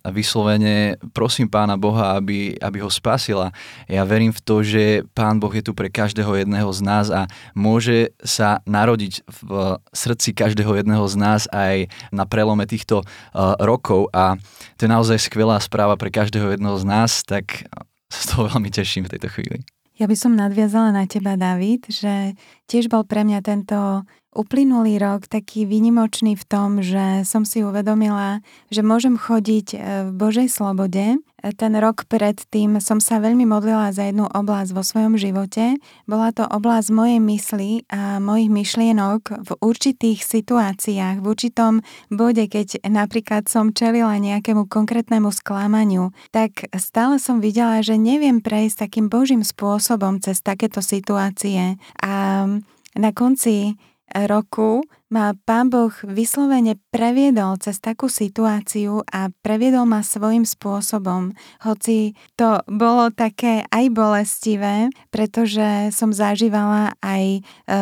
vyslovene 0.09 0.97
prosím 1.13 1.45
Pána 1.45 1.77
Boha, 1.77 2.17
aby, 2.17 2.57
aby 2.57 2.81
ho 2.81 2.89
spasila. 2.89 3.53
Ja 3.85 4.01
verím 4.09 4.33
v 4.33 4.41
to, 4.41 4.65
že 4.65 5.05
Pán 5.13 5.37
Boh 5.37 5.53
je 5.53 5.61
tu 5.61 5.77
pre 5.77 5.93
každého 5.93 6.33
jedného 6.41 6.69
z 6.73 6.81
nás 6.81 7.13
a 7.13 7.29
môže 7.53 8.09
sa 8.25 8.65
narodiť 8.65 9.21
v 9.29 9.77
srdci 9.93 10.33
každého 10.33 10.81
jedného 10.81 11.05
z 11.05 11.15
nás 11.21 11.45
aj 11.53 11.93
na 12.09 12.25
prelome 12.25 12.65
týchto 12.65 13.05
uh, 13.05 13.53
rokov 13.61 14.09
a 14.09 14.30
to 14.77 14.85
je 14.85 14.89
naozaj 14.91 15.17
skvelá 15.17 15.57
správa 15.59 15.97
pre 15.97 16.13
každého 16.13 16.53
jedného 16.53 16.77
z 16.77 16.85
nás, 16.85 17.11
tak 17.25 17.65
sa 18.11 18.19
z 18.19 18.25
toho 18.35 18.41
veľmi 18.51 18.69
teším 18.69 19.07
v 19.07 19.17
tejto 19.17 19.31
chvíli. 19.31 19.63
Ja 19.99 20.09
by 20.09 20.17
som 20.17 20.33
nadviazala 20.33 20.89
na 20.89 21.05
teba, 21.05 21.37
David, 21.37 21.85
že 21.91 22.33
tiež 22.65 22.89
bol 22.89 23.05
pre 23.05 23.21
mňa 23.21 23.39
tento 23.45 24.01
uplynulý 24.31 24.95
rok 24.95 25.27
taký 25.27 25.67
výnimočný 25.67 26.39
v 26.39 26.45
tom, 26.47 26.79
že 26.79 27.27
som 27.27 27.43
si 27.43 27.59
uvedomila, 27.67 28.39
že 28.71 28.79
môžem 28.79 29.19
chodiť 29.19 29.67
e, 29.75 29.77
v 30.07 30.09
Božej 30.15 30.47
slobode. 30.47 31.19
E, 31.19 31.51
ten 31.51 31.75
rok 31.75 32.07
predtým 32.07 32.79
som 32.79 33.03
sa 33.03 33.19
veľmi 33.19 33.43
modlila 33.43 33.91
za 33.91 34.07
jednu 34.07 34.31
oblasť 34.31 34.71
vo 34.71 34.83
svojom 34.87 35.19
živote. 35.19 35.75
Bola 36.07 36.31
to 36.31 36.47
oblasť 36.47 36.87
mojej 36.95 37.19
mysli 37.19 37.71
a 37.91 38.23
mojich 38.23 38.47
myšlienok 38.47 39.43
v 39.43 39.49
určitých 39.59 40.23
situáciách, 40.23 41.19
v 41.19 41.25
určitom 41.27 41.73
bode, 42.07 42.47
keď 42.47 42.87
napríklad 42.87 43.51
som 43.51 43.75
čelila 43.75 44.15
nejakému 44.15 44.71
konkrétnemu 44.71 45.27
sklamaniu, 45.35 46.15
tak 46.31 46.71
stále 46.79 47.19
som 47.19 47.43
videla, 47.43 47.83
že 47.83 47.99
neviem 47.99 48.39
prejsť 48.39 48.87
takým 48.87 49.11
Božím 49.11 49.43
spôsobom 49.43 50.23
cez 50.23 50.39
takéto 50.39 50.79
situácie. 50.79 51.75
A 51.99 52.47
na 52.91 53.11
konci 53.15 53.79
roku 54.27 54.83
ma 55.11 55.35
Pán 55.35 55.67
Boh 55.67 55.91
vyslovene 56.07 56.79
previedol 56.89 57.59
cez 57.59 57.83
takú 57.83 58.07
situáciu 58.07 59.03
a 59.11 59.27
previedol 59.43 59.83
ma 59.83 59.99
svojim 59.99 60.47
spôsobom. 60.47 61.35
Hoci 61.67 62.15
to 62.39 62.63
bolo 62.71 63.11
také 63.11 63.67
aj 63.67 63.91
bolestivé, 63.91 64.87
pretože 65.11 65.91
som 65.91 66.15
zažívala 66.15 66.95
aj 67.03 67.23
e, 67.37 67.41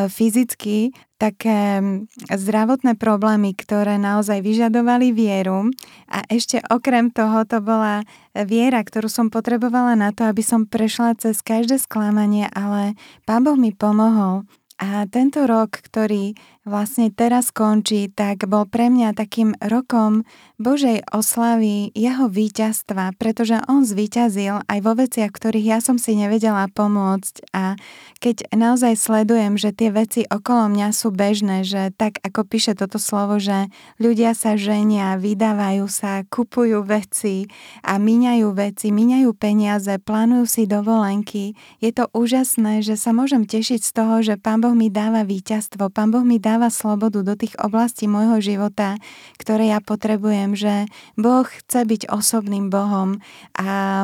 fyzicky 0.09 0.89
také 1.19 1.83
zdravotné 2.31 2.95
problémy, 2.95 3.51
ktoré 3.51 3.99
naozaj 3.99 4.39
vyžadovali 4.39 5.11
vieru. 5.11 5.67
A 6.07 6.23
ešte 6.31 6.63
okrem 6.71 7.11
toho 7.11 7.43
to 7.43 7.59
bola 7.59 8.07
viera, 8.33 8.79
ktorú 8.79 9.11
som 9.11 9.27
potrebovala 9.27 9.99
na 9.99 10.15
to, 10.15 10.23
aby 10.23 10.39
som 10.39 10.63
prešla 10.63 11.19
cez 11.19 11.43
každé 11.43 11.75
sklamanie, 11.77 12.47
ale 12.55 12.95
Pán 13.27 13.43
Boh 13.43 13.59
mi 13.59 13.75
pomohol. 13.75 14.47
A 14.79 15.03
tento 15.11 15.43
rok, 15.43 15.83
ktorý 15.83 16.31
vlastne 16.69 17.09
teraz 17.09 17.49
končí, 17.49 18.07
tak 18.13 18.45
bol 18.45 18.69
pre 18.69 18.93
mňa 18.93 19.17
takým 19.17 19.57
rokom 19.57 20.23
Božej 20.59 21.07
oslavy, 21.09 21.89
jeho 21.95 22.27
víťazstva, 22.27 23.15
pretože 23.15 23.57
on 23.71 23.87
zvíťazil 23.87 24.61
aj 24.67 24.79
vo 24.83 24.93
veciach, 24.93 25.31
ktorých 25.31 25.65
ja 25.65 25.79
som 25.79 25.95
si 25.95 26.19
nevedela 26.19 26.67
pomôcť. 26.67 27.49
A 27.55 27.79
keď 28.19 28.51
naozaj 28.51 28.99
sledujem, 28.99 29.55
že 29.55 29.71
tie 29.71 29.87
veci 29.87 30.27
okolo 30.27 30.67
mňa 30.75 30.91
sú 30.91 31.15
bežné, 31.15 31.63
že 31.63 31.95
tak 31.95 32.19
ako 32.19 32.43
píše 32.43 32.75
toto 32.75 32.99
slovo, 32.99 33.39
že 33.39 33.71
ľudia 34.03 34.35
sa 34.35 34.59
ženia, 34.59 35.15
vydávajú 35.15 35.87
sa, 35.87 36.27
kupujú 36.27 36.83
veci 36.83 37.47
a 37.81 37.95
míňajú 37.95 38.47
veci, 38.51 38.91
míňajú 38.91 39.31
peniaze, 39.39 39.95
plánujú 39.95 40.43
si 40.43 40.63
dovolenky, 40.67 41.55
je 41.79 41.91
to 41.95 42.11
úžasné, 42.11 42.83
že 42.83 42.99
sa 42.99 43.15
môžem 43.15 43.47
tešiť 43.47 43.79
z 43.79 43.91
toho, 43.95 44.19
že 44.19 44.35
Pán 44.35 44.59
Boh 44.59 44.75
mi 44.75 44.91
dáva 44.91 45.23
víťazstvo, 45.23 45.87
Pán 45.87 46.11
Boh 46.11 46.27
mi 46.27 46.35
dáva 46.35 46.58
dáva 46.59 46.75
slobodu 46.75 47.23
do 47.23 47.39
tých 47.39 47.55
oblastí 47.55 48.03
môjho 48.11 48.43
života, 48.43 48.99
ktoré 49.39 49.71
ja 49.71 49.79
potrebujem, 49.79 50.59
že 50.59 50.91
Boh 51.15 51.47
chce 51.47 51.87
byť 51.87 52.11
osobným 52.11 52.67
Bohom 52.67 53.23
a 53.55 54.03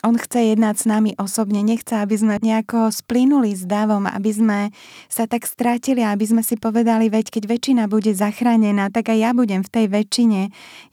on 0.00 0.16
chce 0.16 0.56
jednať 0.56 0.74
s 0.80 0.84
nami 0.88 1.10
osobne, 1.20 1.60
nechce, 1.60 1.92
aby 1.92 2.16
sme 2.16 2.34
nejako 2.40 2.88
splínuli 2.88 3.52
s 3.52 3.68
davom, 3.68 4.08
aby 4.08 4.30
sme 4.32 4.58
sa 5.12 5.28
tak 5.28 5.44
strátili, 5.44 6.00
aby 6.00 6.24
sme 6.24 6.40
si 6.40 6.56
povedali, 6.56 7.12
veď 7.12 7.28
keď 7.28 7.44
väčšina 7.44 7.82
bude 7.86 8.12
zachránená, 8.16 8.88
tak 8.88 9.12
aj 9.12 9.18
ja 9.20 9.30
budem 9.36 9.60
v 9.60 9.72
tej 9.72 9.86
väčšine. 9.92 10.40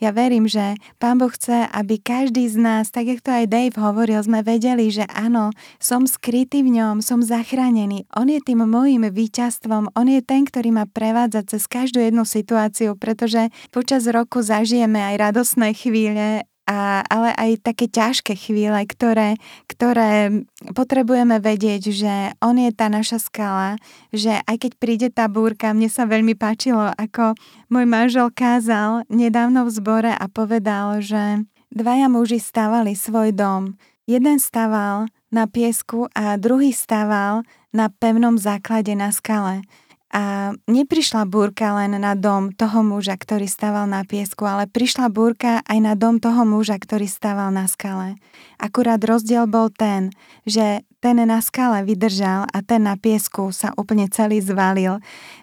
Ja 0.03 0.11
verím, 0.11 0.51
že 0.51 0.75
Pán 0.99 1.19
Boh 1.21 1.31
chce, 1.31 1.71
aby 1.71 1.99
každý 2.01 2.51
z 2.51 2.59
nás, 2.59 2.91
tak 2.91 3.07
jak 3.07 3.23
to 3.23 3.31
aj 3.31 3.47
Dave 3.47 3.77
hovoril, 3.79 4.19
sme 4.19 4.43
vedeli, 4.43 4.91
že 4.91 5.07
áno, 5.07 5.55
som 5.79 6.03
skrytý 6.03 6.67
v 6.67 6.75
ňom, 6.81 6.99
som 6.99 7.23
zachránený. 7.23 8.03
On 8.11 8.27
je 8.27 8.43
tým 8.43 8.67
môjim 8.67 9.07
víťazstvom, 9.07 9.95
on 9.95 10.07
je 10.11 10.19
ten, 10.19 10.43
ktorý 10.43 10.75
ma 10.75 10.85
prevádza 10.89 11.47
cez 11.47 11.63
každú 11.69 12.03
jednu 12.03 12.27
situáciu, 12.27 12.99
pretože 12.99 13.53
počas 13.71 14.03
roku 14.09 14.43
zažijeme 14.43 14.99
aj 14.99 15.15
radosné 15.31 15.71
chvíle, 15.71 16.43
a, 16.67 16.99
ale 17.07 17.31
aj 17.31 17.63
také 17.63 17.87
ťažké 17.87 18.35
chvíle, 18.35 18.75
ktoré, 18.83 19.39
ktoré 19.71 20.43
potrebujeme 20.75 21.39
vedieť, 21.39 21.83
že 21.95 22.13
on 22.43 22.59
je 22.59 22.75
tá 22.75 22.91
naša 22.91 23.23
skala, 23.23 23.79
že 24.11 24.43
aj 24.43 24.67
keď 24.67 24.71
príde 24.75 25.07
tá 25.07 25.31
búrka, 25.31 25.71
mne 25.71 25.87
sa 25.87 26.03
veľmi 26.03 26.35
páčilo, 26.35 26.91
ako 26.99 27.39
môj 27.71 27.85
manžel 27.87 28.27
kázal 28.35 29.07
nedávno 29.07 29.63
v 29.63 29.71
zbore 29.71 30.11
a 30.11 30.25
povedal, 30.27 30.99
že 30.99 31.47
dvaja 31.71 32.11
muži 32.11 32.43
stavali 32.43 32.99
svoj 32.99 33.31
dom. 33.31 33.79
Jeden 34.03 34.39
staval 34.43 35.07
na 35.31 35.47
piesku 35.47 36.11
a 36.15 36.35
druhý 36.35 36.75
staval 36.75 37.47
na 37.71 37.87
pevnom 37.91 38.35
základe 38.35 38.91
na 38.95 39.11
skale. 39.11 39.63
A 40.07 40.55
neprišla 40.71 41.27
búrka 41.27 41.75
len 41.75 41.99
na 41.99 42.15
dom 42.15 42.55
toho 42.55 42.79
muža, 42.79 43.19
ktorý 43.19 43.43
stával 43.43 43.91
na 43.91 44.07
piesku, 44.07 44.47
ale 44.47 44.63
prišla 44.63 45.11
búrka 45.11 45.59
aj 45.67 45.79
na 45.83 45.93
dom 45.99 46.23
toho 46.23 46.47
muža, 46.47 46.79
ktorý 46.79 47.11
stával 47.11 47.51
na 47.51 47.67
skale. 47.67 48.15
Akurát 48.55 49.03
rozdiel 49.03 49.51
bol 49.51 49.67
ten, 49.67 50.15
že 50.47 50.87
ten 50.97 51.19
na 51.21 51.43
skale 51.43 51.85
vydržal 51.85 52.49
a 52.49 52.57
ten 52.65 52.87
na 52.87 52.97
piesku 52.97 53.53
sa 53.53 53.69
úplne 53.77 54.09
celý 54.09 54.41
zvalil. 54.41 54.97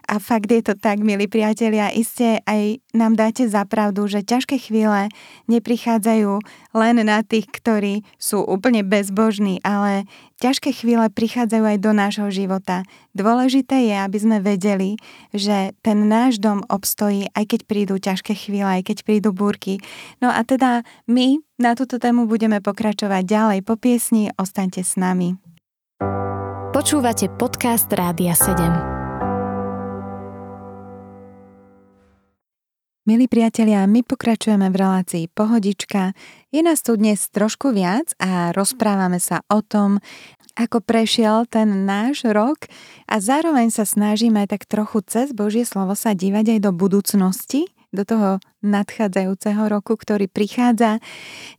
A 0.04 0.14
fakt 0.18 0.50
je 0.50 0.60
to 0.64 0.74
tak, 0.74 0.98
milí 0.98 1.30
priatelia, 1.30 1.94
iste 1.94 2.42
aj 2.42 2.82
nám 2.90 3.14
dáte 3.14 3.46
zapravdu, 3.46 4.08
že 4.10 4.26
ťažké 4.26 4.58
chvíle 4.58 5.12
neprichádzajú 5.46 6.40
len 6.74 7.00
na 7.06 7.22
tých, 7.22 7.46
ktorí 7.48 8.02
sú 8.18 8.42
úplne 8.42 8.82
bezbožní, 8.82 9.62
ale 9.62 10.04
ťažké 10.42 10.74
chvíle 10.74 11.06
prichádzajú 11.08 11.64
aj 11.64 11.78
do 11.78 11.92
nášho 11.94 12.28
života. 12.34 12.82
Dôležité 13.14 13.86
je, 13.86 13.96
aby 13.96 14.18
sme 14.18 14.38
vedeli, 14.42 14.98
že 15.30 15.72
ten 15.80 16.10
náš 16.10 16.42
dom 16.42 16.66
obstojí, 16.66 17.30
aj 17.32 17.54
keď 17.54 17.60
prídu 17.64 17.94
ťažké 18.02 18.34
chvíle, 18.34 18.66
aj 18.66 18.90
keď 18.90 19.06
prídu 19.06 19.30
búrky. 19.30 19.78
No 20.18 20.28
a 20.34 20.42
teda 20.42 20.82
my 21.06 21.38
na 21.56 21.78
túto 21.78 22.02
tému 22.02 22.26
budeme 22.26 22.58
pokračovať 22.58 23.22
ďalej 23.22 23.58
po 23.62 23.78
piesni. 23.78 24.34
Ostaňte 24.34 24.82
s 24.82 24.98
nami. 24.98 25.38
Počúvate 26.74 27.30
podcast 27.30 27.86
Rádia 27.94 28.34
7. 28.34 28.93
Milí 33.04 33.28
priatelia, 33.28 33.84
my 33.84 34.00
pokračujeme 34.00 34.72
v 34.72 34.80
relácii 34.80 35.24
Pohodička. 35.28 36.16
Je 36.48 36.64
nás 36.64 36.80
tu 36.80 36.96
dnes 36.96 37.20
trošku 37.20 37.68
viac 37.68 38.16
a 38.16 38.48
rozprávame 38.56 39.20
sa 39.20 39.44
o 39.52 39.60
tom, 39.60 40.00
ako 40.56 40.80
prešiel 40.80 41.44
ten 41.44 41.84
náš 41.84 42.24
rok 42.24 42.64
a 43.04 43.20
zároveň 43.20 43.68
sa 43.68 43.84
snažíme 43.84 44.48
tak 44.48 44.64
trochu 44.64 45.04
cez 45.04 45.36
Božie 45.36 45.68
slovo 45.68 45.92
sa 45.92 46.16
dívať 46.16 46.56
aj 46.56 46.60
do 46.64 46.72
budúcnosti, 46.72 47.68
do 47.92 48.08
toho 48.08 48.40
nadchádzajúceho 48.64 49.68
roku, 49.68 50.00
ktorý 50.00 50.24
prichádza. 50.24 50.96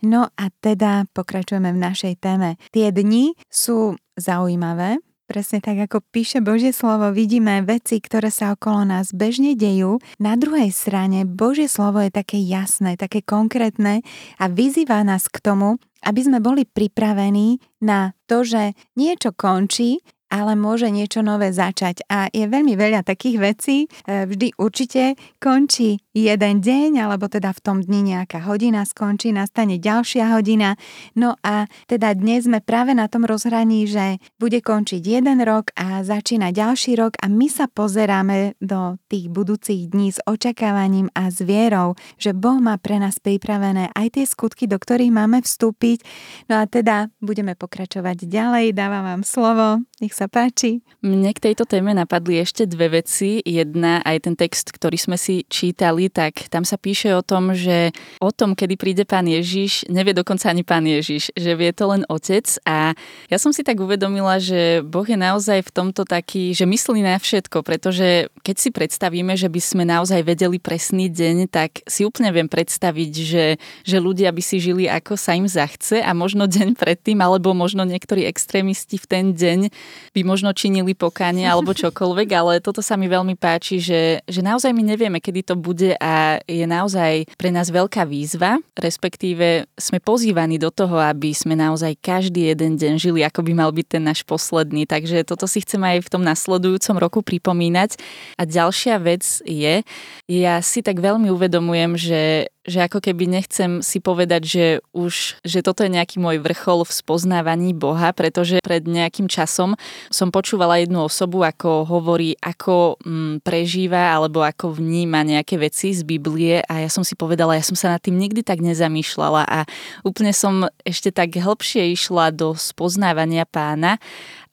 No 0.01 0.33
a 0.33 0.49
teda 0.65 1.05
pokračujeme 1.13 1.69
v 1.69 1.77
našej 1.77 2.25
téme. 2.25 2.57
Tie 2.73 2.89
dni 2.89 3.37
sú 3.53 3.93
zaujímavé, 4.17 4.97
Presne 5.25 5.57
tak, 5.57 5.89
ako 5.89 6.05
píše 6.13 6.37
Božie 6.37 6.69
slovo, 6.69 7.09
vidíme 7.09 7.65
veci, 7.65 7.97
ktoré 7.97 8.29
sa 8.29 8.53
okolo 8.53 8.85
nás 8.85 9.09
bežne 9.09 9.57
dejú. 9.57 9.97
Na 10.21 10.37
druhej 10.37 10.69
strane 10.69 11.25
Božie 11.25 11.65
slovo 11.65 11.97
je 11.97 12.13
také 12.13 12.37
jasné, 12.45 12.93
také 12.93 13.25
konkrétne 13.25 14.05
a 14.37 14.45
vyzýva 14.45 15.01
nás 15.01 15.25
k 15.25 15.41
tomu, 15.41 15.81
aby 16.05 16.21
sme 16.21 16.37
boli 16.37 16.69
pripravení 16.69 17.57
na 17.81 18.13
to, 18.29 18.45
že 18.45 18.77
niečo 18.93 19.33
končí 19.33 20.05
ale 20.29 20.57
môže 20.57 20.89
niečo 20.89 21.21
nové 21.21 21.53
začať. 21.53 22.05
A 22.09 22.27
je 22.33 22.45
veľmi 22.49 22.73
veľa 22.73 23.05
takých 23.05 23.37
vecí. 23.37 23.77
E, 24.05 24.25
vždy 24.25 24.57
určite 24.57 25.19
končí 25.37 26.01
jeden 26.15 26.63
deň, 26.63 27.03
alebo 27.03 27.27
teda 27.27 27.51
v 27.51 27.59
tom 27.61 27.77
dni 27.83 28.15
nejaká 28.15 28.47
hodina 28.47 28.87
skončí, 28.87 29.35
nastane 29.35 29.77
ďalšia 29.77 30.31
hodina. 30.31 30.79
No 31.13 31.35
a 31.43 31.67
teda 31.91 32.15
dnes 32.15 32.47
sme 32.47 32.63
práve 32.63 32.95
na 32.95 33.11
tom 33.11 33.27
rozhraní, 33.27 33.83
že 33.85 34.23
bude 34.39 34.63
končiť 34.63 35.03
jeden 35.03 35.43
rok 35.43 35.75
a 35.75 36.01
začína 36.01 36.55
ďalší 36.55 36.95
rok 36.95 37.19
a 37.19 37.27
my 37.27 37.47
sa 37.51 37.67
pozeráme 37.67 38.55
do 38.63 38.95
tých 39.11 39.27
budúcich 39.27 39.91
dní 39.91 40.15
s 40.15 40.23
očakávaním 40.23 41.11
a 41.11 41.27
s 41.27 41.43
vierou, 41.43 41.99
že 42.15 42.31
Boh 42.31 42.57
má 42.63 42.79
pre 42.79 42.97
nás 42.97 43.19
pripravené 43.19 43.91
aj 43.91 44.15
tie 44.15 44.25
skutky, 44.25 44.65
do 44.71 44.79
ktorých 44.79 45.11
máme 45.11 45.43
vstúpiť. 45.43 46.01
No 46.47 46.63
a 46.63 46.69
teda 46.69 47.11
budeme 47.19 47.59
pokračovať 47.59 48.23
ďalej. 48.25 48.71
Dávam 48.71 49.03
vám 49.03 49.23
slovo. 49.27 49.83
Nech 50.03 50.11
sa 50.11 50.27
páči. 50.27 50.83
Mne 50.99 51.31
k 51.31 51.39
tejto 51.39 51.63
téme 51.63 51.95
napadli 51.95 52.43
ešte 52.43 52.67
dve 52.67 52.99
veci. 52.99 53.39
Jedna, 53.39 54.03
aj 54.03 54.27
ten 54.27 54.35
text, 54.35 54.75
ktorý 54.75 54.99
sme 54.99 55.15
si 55.15 55.47
čítali, 55.47 56.11
tak 56.11 56.51
tam 56.51 56.67
sa 56.67 56.75
píše 56.75 57.15
o 57.15 57.23
tom, 57.23 57.55
že 57.55 57.95
o 58.19 58.27
tom, 58.27 58.59
kedy 58.59 58.75
príde 58.75 59.03
pán 59.07 59.23
Ježiš, 59.23 59.87
nevie 59.87 60.11
dokonca 60.11 60.51
ani 60.51 60.67
pán 60.67 60.83
Ježiš, 60.83 61.31
že 61.31 61.55
vie 61.55 61.71
to 61.71 61.95
len 61.95 62.03
otec 62.11 62.43
a 62.67 62.91
ja 63.31 63.37
som 63.39 63.55
si 63.55 63.63
tak 63.63 63.79
uvedomila, 63.79 64.35
že 64.35 64.83
Boh 64.83 65.07
je 65.07 65.15
naozaj 65.15 65.63
v 65.63 65.71
tomto 65.71 66.03
taký, 66.03 66.51
že 66.51 66.67
myslí 66.67 66.99
na 66.99 67.15
všetko, 67.15 67.63
pretože 67.63 68.27
keď 68.43 68.55
si 68.59 68.69
predstavíme, 68.75 69.31
že 69.39 69.47
by 69.47 69.61
sme 69.63 69.87
naozaj 69.87 70.27
vedeli 70.27 70.59
presný 70.59 71.07
deň, 71.07 71.47
tak 71.47 71.87
si 71.87 72.03
úplne 72.03 72.35
viem 72.35 72.51
predstaviť, 72.51 73.11
že, 73.15 73.45
že 73.87 73.97
ľudia 74.03 74.27
by 74.35 74.43
si 74.43 74.59
žili 74.59 74.91
ako 74.91 75.15
sa 75.15 75.39
im 75.39 75.47
zachce 75.47 76.03
a 76.03 76.11
možno 76.11 76.51
deň 76.51 76.75
predtým, 76.75 77.23
alebo 77.23 77.55
možno 77.55 77.87
niektorí 77.87 78.27
extrémisti 78.27 78.99
v 78.99 79.07
ten 79.07 79.25
deň 79.31 79.84
by 80.15 80.21
možno 80.23 80.55
činili 80.55 80.95
pokanie 80.95 81.43
alebo 81.43 81.75
čokoľvek, 81.83 82.29
ale 82.31 82.53
toto 82.63 82.79
sa 82.79 82.95
mi 82.95 83.11
veľmi 83.11 83.35
páči, 83.35 83.83
že, 83.83 84.23
že 84.25 84.41
naozaj 84.41 84.71
my 84.71 84.83
nevieme, 84.83 85.19
kedy 85.19 85.51
to 85.51 85.55
bude 85.59 85.95
a 85.99 86.39
je 86.47 86.65
naozaj 86.65 87.27
pre 87.35 87.51
nás 87.51 87.67
veľká 87.67 88.07
výzva, 88.07 88.57
respektíve 88.79 89.67
sme 89.75 89.99
pozývaní 89.99 90.55
do 90.55 90.71
toho, 90.71 90.97
aby 91.01 91.35
sme 91.35 91.53
naozaj 91.59 91.99
každý 91.99 92.55
jeden 92.55 92.79
deň 92.79 92.93
žili, 92.95 93.21
ako 93.27 93.43
by 93.43 93.51
mal 93.51 93.69
byť 93.75 93.87
ten 93.99 94.03
náš 94.03 94.23
posledný. 94.23 94.87
Takže 94.87 95.27
toto 95.27 95.45
si 95.45 95.61
chcem 95.61 95.81
aj 95.83 96.07
v 96.07 96.11
tom 96.11 96.23
nasledujúcom 96.23 96.95
roku 96.95 97.19
pripomínať. 97.19 97.99
A 98.39 98.47
ďalšia 98.47 98.95
vec 99.03 99.23
je, 99.43 99.83
ja 100.25 100.55
si 100.63 100.79
tak 100.79 101.03
veľmi 101.03 101.27
uvedomujem, 101.29 101.91
že 101.99 102.21
že 102.65 102.81
ako 102.81 102.97
keby 102.97 103.29
nechcem 103.29 103.85
si 103.85 104.01
povedať, 104.01 104.41
že 104.43 104.65
už, 104.89 105.37
že 105.45 105.61
toto 105.61 105.85
je 105.85 105.93
nejaký 105.93 106.17
môj 106.17 106.41
vrchol 106.41 106.81
v 106.81 106.91
spoznávaní 106.91 107.77
Boha, 107.77 108.09
pretože 108.11 108.57
pred 108.65 108.81
nejakým 108.81 109.29
časom 109.29 109.77
som 110.09 110.33
počúvala 110.33 110.81
jednu 110.81 111.05
osobu, 111.05 111.45
ako 111.45 111.85
hovorí, 111.85 112.33
ako 112.41 112.97
mm, 113.05 113.45
prežíva 113.45 114.17
alebo 114.17 114.41
ako 114.41 114.81
vníma 114.81 115.21
nejaké 115.21 115.61
veci 115.61 115.93
z 115.93 116.01
Biblie 116.01 116.65
a 116.65 116.81
ja 116.81 116.89
som 116.89 117.05
si 117.05 117.13
povedala, 117.13 117.53
ja 117.53 117.65
som 117.65 117.77
sa 117.77 117.93
nad 117.93 118.01
tým 118.01 118.17
nikdy 118.17 118.41
tak 118.41 118.65
nezamýšľala 118.65 119.45
a 119.45 119.59
úplne 120.01 120.33
som 120.33 120.65
ešte 120.81 121.13
tak 121.13 121.37
hĺbšie 121.37 121.93
išla 121.93 122.33
do 122.33 122.57
spoznávania 122.57 123.45
pána 123.45 124.01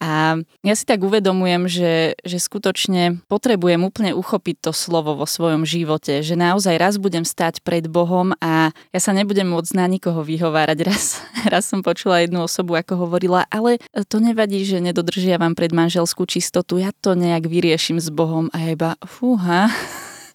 a 0.03 0.35
ja 0.67 0.75
si 0.75 0.83
tak 0.83 1.07
uvedomujem, 1.07 1.71
že, 1.71 2.19
že 2.27 2.43
skutočne 2.43 3.23
potrebujem 3.31 3.87
úplne 3.87 4.19
uchopiť 4.19 4.59
to 4.59 4.73
slovo 4.75 5.15
vo 5.15 5.31
svojom 5.31 5.63
živote, 5.63 6.27
že 6.27 6.35
naozaj 6.35 6.75
raz 6.75 6.95
budem 6.99 7.23
stať 7.23 7.63
pred 7.63 7.87
Bohom 7.87 8.35
a 8.43 8.75
ja 8.91 9.01
sa 9.01 9.15
nebudem 9.15 9.47
môcť 9.47 9.79
na 9.79 9.87
nikoho 9.87 10.27
vyhovárať. 10.27 10.75
Raz, 10.93 11.23
raz 11.47 11.65
som 11.71 11.85
počula 11.87 12.27
jednu 12.27 12.43
osobu, 12.43 12.75
ako 12.75 13.07
hovorila, 13.07 13.47
ale 13.55 13.79
to 14.11 14.19
nevadí, 14.19 14.67
že 14.67 14.83
nedodržiavam 14.83 15.55
pred 15.55 15.71
manželskú 15.71 16.27
čistotu, 16.27 16.83
ja 16.83 16.91
to 16.91 17.15
nejak 17.15 17.47
vyrieším 17.47 18.03
s 18.03 18.11
Bohom 18.11 18.51
a 18.51 18.73
iba 18.73 18.99
fúha 19.07 19.71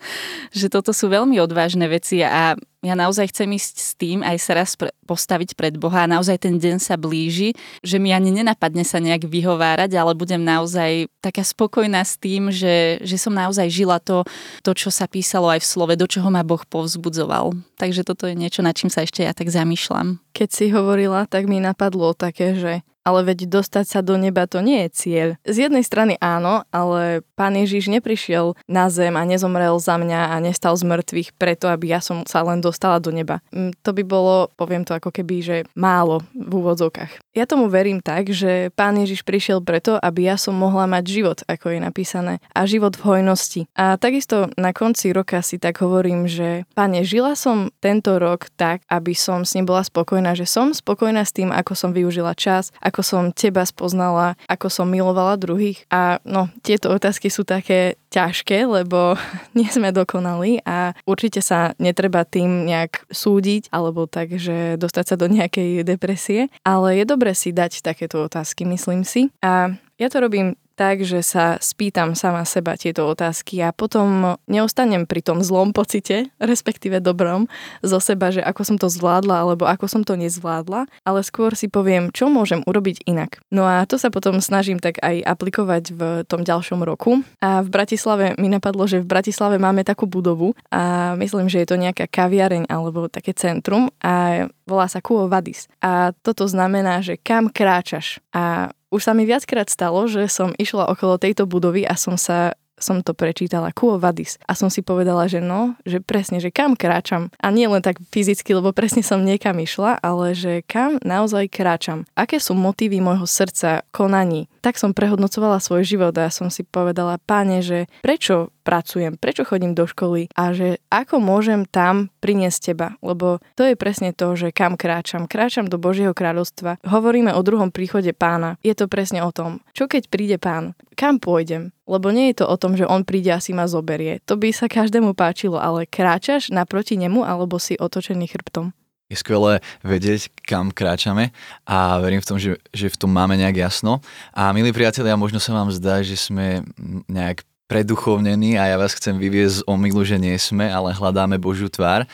že 0.59 0.67
toto 0.67 0.91
sú 0.95 1.11
veľmi 1.11 1.37
odvážne 1.41 1.85
veci 1.87 2.23
a 2.23 2.55
ja 2.85 2.93
naozaj 2.93 3.33
chcem 3.33 3.49
ísť 3.57 3.75
s 3.75 3.91
tým 3.97 4.21
aj 4.21 4.37
sa 4.37 4.51
raz 4.53 4.77
postaviť 5.09 5.57
pred 5.57 5.73
Boha 5.75 6.05
a 6.05 6.11
naozaj 6.11 6.45
ten 6.45 6.55
deň 6.61 6.77
sa 6.77 6.93
blíži, 6.93 7.57
že 7.81 7.97
mi 7.97 8.13
ani 8.13 8.29
nenapadne 8.29 8.85
sa 8.85 9.01
nejak 9.01 9.25
vyhovárať, 9.25 9.97
ale 9.97 10.13
budem 10.13 10.39
naozaj 10.39 11.09
taká 11.17 11.41
spokojná 11.41 12.05
s 12.05 12.15
tým, 12.21 12.53
že, 12.53 13.01
že 13.01 13.17
som 13.17 13.33
naozaj 13.33 13.67
žila 13.73 13.97
to, 13.97 14.23
to, 14.61 14.71
čo 14.77 14.93
sa 14.93 15.09
písalo 15.09 15.49
aj 15.49 15.65
v 15.65 15.69
slove, 15.69 15.93
do 15.97 16.05
čoho 16.05 16.29
ma 16.29 16.45
Boh 16.45 16.61
povzbudzoval. 16.63 17.57
Takže 17.81 18.05
toto 18.05 18.29
je 18.29 18.37
niečo, 18.37 18.61
nad 18.61 18.77
čím 18.77 18.93
sa 18.93 19.03
ešte 19.03 19.25
ja 19.25 19.33
tak 19.33 19.49
zamýšľam. 19.49 20.21
Keď 20.37 20.49
si 20.53 20.65
hovorila, 20.69 21.25
tak 21.25 21.49
mi 21.49 21.57
napadlo 21.57 22.13
také, 22.13 22.53
že 22.55 22.85
ale 23.07 23.23
veď 23.23 23.47
dostať 23.47 23.85
sa 23.87 23.99
do 24.03 24.19
neba 24.19 24.43
to 24.51 24.59
nie 24.59 24.83
je 24.83 24.89
cieľ. 24.91 25.29
Z 25.47 25.71
jednej 25.71 25.87
strany 25.87 26.19
áno, 26.19 26.67
ale 26.75 27.23
pán 27.39 27.55
Ježiš 27.55 27.87
neprišiel 27.87 28.59
na 28.67 28.91
zem 28.91 29.15
a 29.15 29.23
nezomrel 29.23 29.79
za 29.79 29.95
mňa 29.95 30.35
a 30.35 30.43
nestal 30.43 30.75
z 30.75 30.83
mŕtvych 30.83 31.39
preto, 31.39 31.71
aby 31.71 31.95
ja 31.95 32.03
som 32.03 32.27
sa 32.27 32.43
len 32.43 32.59
dostala 32.59 32.99
do 32.99 33.15
neba. 33.15 33.39
Mm, 33.55 33.71
to 33.79 33.95
by 33.95 34.03
bolo, 34.03 34.51
poviem 34.59 34.83
to 34.83 34.91
ako 34.91 35.15
keby, 35.15 35.39
že 35.39 35.57
málo 35.71 36.19
v 36.35 36.51
úvodzokách. 36.59 37.23
Ja 37.31 37.47
tomu 37.47 37.71
verím 37.71 38.03
tak, 38.03 38.33
že 38.33 38.73
pán 38.73 38.97
Ježiš 38.97 39.23
prišiel 39.23 39.63
preto, 39.63 39.95
aby 40.01 40.27
ja 40.27 40.35
som 40.35 40.57
mohla 40.57 40.89
mať 40.89 41.05
život, 41.05 41.37
ako 41.45 41.77
je 41.77 41.79
napísané, 41.79 42.33
a 42.51 42.65
život 42.65 42.97
v 42.97 43.05
hojnosti. 43.05 43.61
A 43.77 43.95
takisto 44.01 44.49
na 44.57 44.73
konci 44.73 45.13
roka 45.13 45.39
si 45.45 45.61
tak 45.61 45.79
hovorím, 45.85 46.25
že 46.25 46.65
pane, 46.73 47.05
žila 47.05 47.37
som 47.37 47.69
tento 47.77 48.17
rok 48.17 48.49
tak, 48.57 48.81
aby 48.89 49.13
som 49.13 49.45
s 49.45 49.53
ním 49.53 49.69
bola 49.69 49.85
spokojná, 49.85 50.33
že 50.33 50.49
som 50.49 50.73
spokojná 50.73 51.21
s 51.21 51.31
tým, 51.31 51.53
ako 51.53 51.77
som 51.77 51.93
využila 51.93 52.33
čas, 52.33 52.73
ako 52.81 52.96
ako 52.97 53.05
som 53.05 53.29
teba 53.29 53.61
spoznala, 53.61 54.33
ako 54.49 54.73
som 54.73 54.89
milovala 54.89 55.37
druhých. 55.37 55.85
A 55.93 56.17
no, 56.25 56.49
tieto 56.65 56.89
otázky 56.89 57.29
sú 57.29 57.45
také 57.45 58.01
ťažké, 58.09 58.65
lebo 58.65 59.13
nie 59.57 59.69
sme 59.69 59.93
dokonali 59.93 60.65
a 60.65 60.97
určite 61.05 61.45
sa 61.45 61.77
netreba 61.77 62.25
tým 62.25 62.65
nejak 62.65 63.05
súdiť 63.13 63.69
alebo 63.69 64.09
tak, 64.09 64.41
že 64.41 64.81
dostať 64.81 65.05
sa 65.13 65.15
do 65.21 65.29
nejakej 65.29 65.85
depresie, 65.85 66.49
ale 66.65 66.97
je 66.97 67.05
dobre 67.05 67.37
si 67.37 67.53
dať 67.53 67.85
takéto 67.85 68.25
otázky, 68.25 68.65
myslím 68.65 69.05
si. 69.05 69.29
A 69.45 69.77
ja 70.01 70.07
to 70.09 70.17
robím 70.17 70.57
tak, 70.77 71.01
že 71.01 71.25
sa 71.25 71.57
spýtam 71.57 72.13
sama 72.13 72.45
seba 72.45 72.77
tieto 72.77 73.09
otázky 73.09 73.65
a 73.65 73.73
potom 73.73 74.37
neostanem 74.45 75.09
pri 75.09 75.25
tom 75.25 75.41
zlom 75.41 75.73
pocite, 75.73 76.29
respektíve 76.37 77.01
dobrom 77.01 77.49
zo 77.81 77.97
seba, 77.97 78.29
že 78.29 78.45
ako 78.45 78.61
som 78.61 78.77
to 78.77 78.85
zvládla 78.85 79.41
alebo 79.41 79.65
ako 79.65 79.89
som 79.89 80.05
to 80.05 80.13
nezvládla, 80.13 80.85
ale 81.01 81.19
skôr 81.25 81.57
si 81.57 81.65
poviem, 81.65 82.13
čo 82.13 82.29
môžem 82.29 82.61
urobiť 82.61 83.09
inak. 83.09 83.41
No 83.49 83.65
a 83.65 83.81
to 83.89 83.97
sa 83.97 84.13
potom 84.13 84.37
snažím 84.37 84.77
tak 84.77 85.01
aj 85.01 85.25
aplikovať 85.25 85.83
v 85.97 86.01
tom 86.29 86.45
ďalšom 86.45 86.85
roku. 86.85 87.25
A 87.41 87.65
v 87.65 87.69
Bratislave 87.73 88.37
mi 88.37 88.45
napadlo, 88.47 88.85
že 88.85 89.01
v 89.01 89.09
Bratislave 89.09 89.57
máme 89.57 89.81
takú 89.81 90.05
budovu 90.05 90.53
a 90.69 91.17
myslím, 91.17 91.49
že 91.49 91.65
je 91.65 91.67
to 91.73 91.81
nejaká 91.81 92.05
kaviareň 92.05 92.69
alebo 92.69 93.09
také 93.09 93.33
centrum 93.33 93.89
a 93.97 94.45
volá 94.69 94.85
sa 94.91 95.01
Kuo 95.01 95.25
Vadis. 95.25 95.65
A 95.81 96.13
toto 96.21 96.45
znamená, 96.45 97.01
že 97.01 97.17
kam 97.17 97.49
kráčaš. 97.49 98.21
A 98.35 98.75
už 98.91 99.01
sa 99.03 99.11
mi 99.11 99.27
viackrát 99.27 99.67
stalo, 99.67 100.07
že 100.07 100.27
som 100.31 100.55
išla 100.55 100.87
okolo 100.91 101.19
tejto 101.19 101.43
budovy 101.43 101.83
a 101.83 101.99
som 101.99 102.15
sa 102.15 102.55
som 102.77 103.01
to 103.01 103.17
prečítala 103.17 103.73
Quo 103.73 103.97
Vadis 103.97 104.37
a 104.45 104.53
som 104.53 104.69
si 104.69 104.85
povedala, 104.85 105.25
že 105.25 105.41
no, 105.41 105.73
že 105.83 105.97
presne, 105.97 106.37
že 106.37 106.53
kam 106.53 106.77
kráčam. 106.77 107.33
A 107.41 107.49
nie 107.49 107.65
len 107.65 107.81
tak 107.81 107.97
fyzicky, 108.13 108.53
lebo 108.53 108.69
presne 108.69 109.01
som 109.01 109.25
niekam 109.25 109.57
išla, 109.57 109.97
ale 109.97 110.37
že 110.37 110.61
kam 110.69 111.01
naozaj 111.01 111.49
kráčam. 111.49 112.05
Aké 112.13 112.37
sú 112.37 112.53
motívy 112.53 113.01
môjho 113.01 113.25
srdca, 113.25 113.81
konaní. 113.89 114.45
Tak 114.61 114.79
som 114.81 114.91
prehodnocovala 114.95 115.61
svoj 115.61 115.85
život 115.85 116.13
a 116.17 116.33
som 116.33 116.49
si 116.49 116.65
povedala, 116.65 117.21
páne, 117.21 117.61
že 117.63 117.85
prečo 118.01 118.51
pracujem, 118.67 119.15
prečo 119.15 119.47
chodím 119.47 119.71
do 119.71 119.87
školy 119.87 120.27
a 120.35 120.51
že 120.51 120.83
ako 120.91 121.23
môžem 121.23 121.63
tam 121.63 122.11
priniesť 122.19 122.75
teba, 122.75 122.87
lebo 122.99 123.39
to 123.55 123.63
je 123.63 123.79
presne 123.79 124.11
to, 124.11 124.35
že 124.35 124.51
kam 124.51 124.75
kráčam. 124.75 125.23
Kráčam 125.23 125.71
do 125.71 125.79
Božieho 125.79 126.11
kráľovstva. 126.11 126.83
Hovoríme 126.83 127.31
o 127.31 127.45
druhom 127.47 127.71
príchode 127.71 128.11
pána. 128.11 128.59
Je 128.59 128.75
to 128.75 128.91
presne 128.91 129.23
o 129.23 129.31
tom, 129.31 129.63
čo 129.71 129.87
keď 129.87 130.11
príde 130.11 130.35
pán, 130.35 130.75
kam 130.99 131.23
pôjdem. 131.23 131.71
Lebo 131.87 132.11
nie 132.11 132.35
je 132.35 132.43
to 132.43 132.51
o 132.51 132.59
tom, 132.59 132.75
že 132.75 132.83
on 132.83 133.07
príde 133.07 133.31
a 133.31 133.39
si 133.39 133.55
ma 133.55 133.63
zoberie. 133.71 134.19
To 134.27 134.35
by 134.35 134.51
sa 134.51 134.67
každému 134.67 135.15
páčilo, 135.15 135.55
ale 135.55 135.87
kráčaš 135.87 136.51
naproti 136.51 136.99
nemu 136.99 137.23
alebo 137.23 137.55
si 137.55 137.79
otočený 137.79 138.27
chrbtom 138.27 138.75
je 139.07 139.15
skvelé 139.15 139.63
vedieť, 139.87 140.27
kam 140.43 140.71
kráčame 140.71 141.31
a 141.63 141.99
verím 142.03 142.19
v 142.19 142.27
tom, 142.27 142.37
že, 142.37 142.59
že 142.75 142.91
v 142.91 142.99
tom 142.99 143.11
máme 143.11 143.39
nejak 143.39 143.55
jasno. 143.55 144.03
A 144.35 144.51
milí 144.51 144.75
priatelia, 144.75 145.15
možno 145.15 145.39
sa 145.39 145.55
vám 145.55 145.71
zdá, 145.71 146.03
že 146.03 146.19
sme 146.19 146.67
nejak 147.07 147.47
preduchovnení 147.67 148.55
a 148.55 148.71
ja 148.71 148.77
vás 148.79 148.95
chcem 148.95 149.15
vyviezť 149.15 149.63
z 149.63 149.65
omylu, 149.67 150.03
že 150.03 150.15
nie 150.15 150.35
sme, 150.39 150.71
ale 150.71 150.95
hľadáme 150.95 151.35
Božiu 151.39 151.67
tvár. 151.67 152.07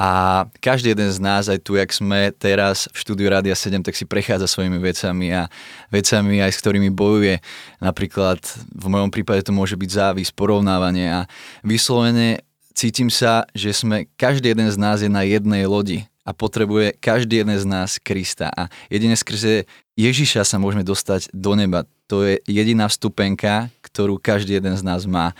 A 0.00 0.44
každý 0.64 0.96
jeden 0.96 1.12
z 1.12 1.20
nás, 1.20 1.52
aj 1.52 1.60
tu, 1.60 1.76
jak 1.76 1.92
sme 1.92 2.32
teraz 2.32 2.88
v 2.88 2.96
štúdiu 3.04 3.28
Rádia 3.28 3.52
7, 3.52 3.84
tak 3.84 3.92
si 3.92 4.08
prechádza 4.08 4.48
svojimi 4.48 4.80
vecami 4.80 5.28
a 5.28 5.52
vecami 5.92 6.40
aj 6.40 6.56
s 6.56 6.60
ktorými 6.64 6.88
bojuje. 6.88 7.36
Napríklad 7.84 8.40
v 8.72 8.86
mojom 8.88 9.12
prípade 9.12 9.44
to 9.44 9.52
môže 9.52 9.76
byť 9.76 9.90
závis, 9.92 10.32
porovnávanie 10.32 11.04
a 11.12 11.20
vyslovene 11.60 12.40
cítim 12.72 13.12
sa, 13.12 13.44
že 13.52 13.76
sme, 13.76 14.08
každý 14.16 14.56
jeden 14.56 14.72
z 14.72 14.80
nás 14.80 15.04
je 15.04 15.12
na 15.12 15.20
jednej 15.20 15.68
lodi 15.68 16.09
a 16.30 16.36
potrebuje 16.36 16.94
každý 17.02 17.42
jeden 17.42 17.58
z 17.58 17.66
nás 17.66 17.98
Krista. 17.98 18.54
A 18.54 18.70
jedine 18.86 19.18
skrze 19.18 19.66
Ježiša 19.98 20.46
sa 20.46 20.62
môžeme 20.62 20.86
dostať 20.86 21.34
do 21.34 21.58
neba. 21.58 21.90
To 22.06 22.22
je 22.22 22.38
jediná 22.46 22.86
vstupenka, 22.86 23.74
ktorú 23.82 24.22
každý 24.22 24.62
jeden 24.62 24.78
z 24.78 24.86
nás 24.86 25.10
má. 25.10 25.34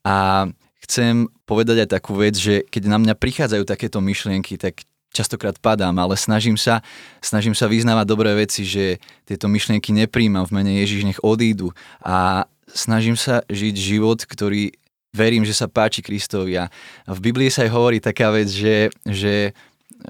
A 0.00 0.48
chcem 0.88 1.28
povedať 1.44 1.84
aj 1.84 2.00
takú 2.00 2.16
vec, 2.16 2.40
že 2.40 2.64
keď 2.72 2.88
na 2.88 2.96
mňa 2.96 3.14
prichádzajú 3.20 3.68
takéto 3.68 4.00
myšlienky, 4.00 4.56
tak 4.56 4.80
častokrát 5.12 5.60
padám, 5.60 5.92
ale 6.00 6.16
snažím 6.16 6.56
sa, 6.56 6.80
snažím 7.20 7.52
sa 7.52 7.68
vyznávať 7.68 8.06
dobré 8.08 8.32
veci, 8.32 8.64
že 8.64 8.96
tieto 9.28 9.50
myšlienky 9.50 9.92
nepríjmam 9.92 10.46
v 10.48 10.54
mene 10.56 10.72
Ježiš, 10.80 11.04
nech 11.04 11.20
odídu 11.20 11.74
a 12.00 12.46
snažím 12.70 13.18
sa 13.18 13.42
žiť 13.50 13.74
život, 13.74 14.22
ktorý 14.22 14.70
verím, 15.10 15.42
že 15.42 15.54
sa 15.54 15.66
páči 15.66 16.06
Kristovi 16.06 16.54
a 16.54 16.70
v 17.10 17.18
Biblii 17.18 17.50
sa 17.50 17.66
aj 17.66 17.70
hovorí 17.74 17.98
taká 17.98 18.30
vec, 18.30 18.46
že, 18.46 18.94
že 19.02 19.50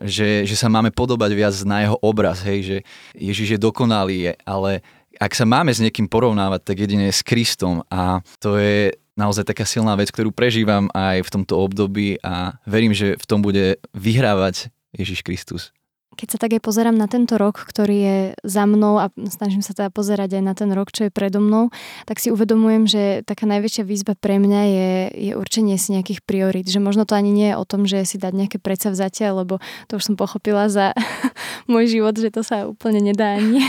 že, 0.05 0.45
že 0.47 0.57
sa 0.57 0.69
máme 0.71 0.95
podobať 0.95 1.31
viac 1.35 1.55
na 1.66 1.85
jeho 1.85 1.97
obraz, 2.01 2.45
hej, 2.45 2.61
že 2.62 2.77
Ježiš 3.16 3.57
je 3.57 3.61
dokonalý, 3.61 4.38
ale 4.47 4.85
ak 5.21 5.37
sa 5.37 5.45
máme 5.45 5.75
s 5.75 5.83
niekým 5.83 6.09
porovnávať, 6.09 6.61
tak 6.64 6.77
jedine 6.87 7.12
s 7.12 7.21
Kristom 7.21 7.85
a 7.93 8.25
to 8.40 8.57
je 8.57 8.95
naozaj 9.19 9.45
taká 9.45 9.69
silná 9.69 9.93
vec, 9.99 10.09
ktorú 10.09 10.33
prežívam 10.33 10.88
aj 10.97 11.27
v 11.27 11.33
tomto 11.33 11.61
období 11.61 12.16
a 12.25 12.57
verím, 12.64 12.97
že 12.97 13.21
v 13.21 13.25
tom 13.29 13.45
bude 13.45 13.77
vyhrávať 13.93 14.73
Ježiš 14.97 15.21
Kristus. 15.21 15.77
Keď 16.18 16.29
sa 16.37 16.38
tak 16.42 16.59
aj 16.59 16.62
pozerám 16.66 16.99
na 16.99 17.07
tento 17.07 17.38
rok, 17.38 17.62
ktorý 17.62 17.96
je 17.96 18.18
za 18.42 18.66
mnou 18.66 18.99
a 18.99 19.14
snažím 19.31 19.62
sa 19.62 19.73
teda 19.73 19.94
pozerať 19.94 20.37
aj 20.37 20.42
na 20.42 20.55
ten 20.59 20.70
rok, 20.75 20.90
čo 20.90 21.07
je 21.07 21.14
predo 21.14 21.38
mnou, 21.38 21.70
tak 22.03 22.18
si 22.18 22.35
uvedomujem, 22.35 22.90
že 22.90 23.03
taká 23.23 23.46
najväčšia 23.46 23.87
výzva 23.87 24.18
pre 24.18 24.42
mňa 24.42 24.62
je, 24.66 24.90
je 25.31 25.33
určenie 25.38 25.79
si 25.79 25.94
nejakých 25.94 26.27
priorít. 26.27 26.66
Že 26.66 26.83
možno 26.83 27.07
to 27.07 27.14
ani 27.14 27.31
nie 27.31 27.55
je 27.55 27.57
o 27.57 27.64
tom, 27.64 27.87
že 27.87 28.03
si 28.03 28.18
dať 28.18 28.35
nejaké 28.35 28.59
predsavzatia, 28.59 29.31
lebo 29.31 29.62
to 29.87 30.03
už 30.03 30.12
som 30.12 30.16
pochopila 30.18 30.66
za 30.66 30.92
môj 31.70 31.87
život, 31.87 32.18
že 32.18 32.35
to 32.35 32.42
sa 32.42 32.66
úplne 32.66 32.99
nedá 33.01 33.38
ani. 33.38 33.62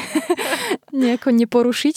Nejako 0.91 1.29
neporušiť, 1.31 1.95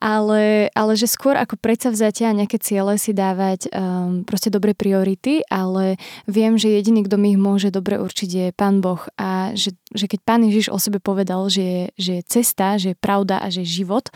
ale, 0.00 0.68
ale 0.72 0.92
že 0.96 1.10
skôr 1.10 1.36
ako 1.36 1.60
predsavzatia 1.60 2.30
a 2.30 2.38
nejaké 2.38 2.56
ciele 2.62 2.96
si 2.96 3.12
dávať 3.12 3.70
um, 3.70 4.22
proste 4.24 4.48
dobre 4.48 4.72
priority, 4.72 5.44
ale 5.48 6.00
viem, 6.24 6.56
že 6.56 6.72
jediný, 6.72 7.04
kto 7.06 7.16
mi 7.20 7.34
ich 7.34 7.40
môže 7.40 7.68
dobre 7.70 8.00
určiť 8.00 8.30
je 8.30 8.46
Pán 8.56 8.80
Boh 8.80 9.00
a 9.20 9.52
že, 9.54 9.76
že 9.94 10.06
keď 10.06 10.20
Pán 10.22 10.42
Ježiš 10.46 10.70
o 10.70 10.78
sebe 10.78 11.02
povedal, 11.02 11.50
že 11.50 11.62
je, 11.62 11.82
že 11.98 12.12
je 12.20 12.22
cesta, 12.26 12.78
že 12.78 12.94
je 12.94 12.98
pravda 12.98 13.42
a 13.42 13.50
že 13.50 13.66
je 13.66 13.82
život, 13.82 14.06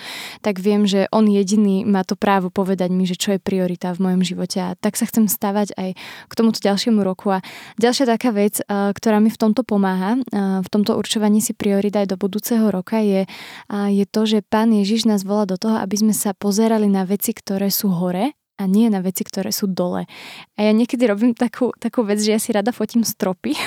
tak 0.43 0.63
viem, 0.63 0.87
že 0.87 1.11
On 1.11 1.27
jediný 1.27 1.83
má 1.83 2.07
to 2.07 2.15
právo 2.15 2.53
povedať 2.53 2.95
mi, 2.95 3.09
že 3.09 3.19
čo 3.19 3.35
je 3.35 3.41
priorita 3.43 3.91
v 3.95 4.03
mojom 4.11 4.23
živote. 4.23 4.59
A 4.63 4.79
tak 4.79 4.95
sa 4.95 5.09
chcem 5.09 5.27
stavať 5.27 5.75
aj 5.75 5.91
k 6.31 6.33
tomuto 6.33 6.63
ďalšiemu 6.63 7.03
roku. 7.03 7.35
A 7.35 7.43
ďalšia 7.81 8.07
taká 8.07 8.31
vec, 8.31 8.63
uh, 8.63 8.95
ktorá 8.95 9.19
mi 9.19 9.33
v 9.33 9.41
tomto 9.41 9.67
pomáha, 9.67 10.19
uh, 10.19 10.63
v 10.63 10.69
tomto 10.71 10.95
určovaní 10.95 11.43
si 11.43 11.57
priorita 11.57 12.05
aj 12.05 12.15
do 12.15 12.17
budúceho 12.21 12.71
roka 12.71 13.01
je, 13.01 13.27
je 13.71 14.05
to, 14.09 14.23
že 14.27 14.45
Pán 14.45 14.73
Ježiš 14.73 15.07
nás 15.07 15.23
volá 15.23 15.45
do 15.47 15.59
toho, 15.59 15.79
aby 15.79 15.97
sme 15.99 16.15
sa 16.15 16.33
pozerali 16.37 16.87
na 16.87 17.07
veci, 17.07 17.35
ktoré 17.35 17.69
sú 17.71 17.91
hore 17.91 18.35
a 18.55 18.71
nie 18.71 18.87
na 18.87 19.03
veci, 19.03 19.27
ktoré 19.27 19.51
sú 19.51 19.67
dole. 19.67 20.07
A 20.55 20.61
ja 20.63 20.71
niekedy 20.71 21.11
robím 21.11 21.35
takú, 21.35 21.75
takú 21.75 22.07
vec, 22.07 22.23
že 22.23 22.39
ja 22.39 22.41
si 22.41 22.55
rada 22.55 22.71
fotím 22.71 23.03
stropy, 23.03 23.59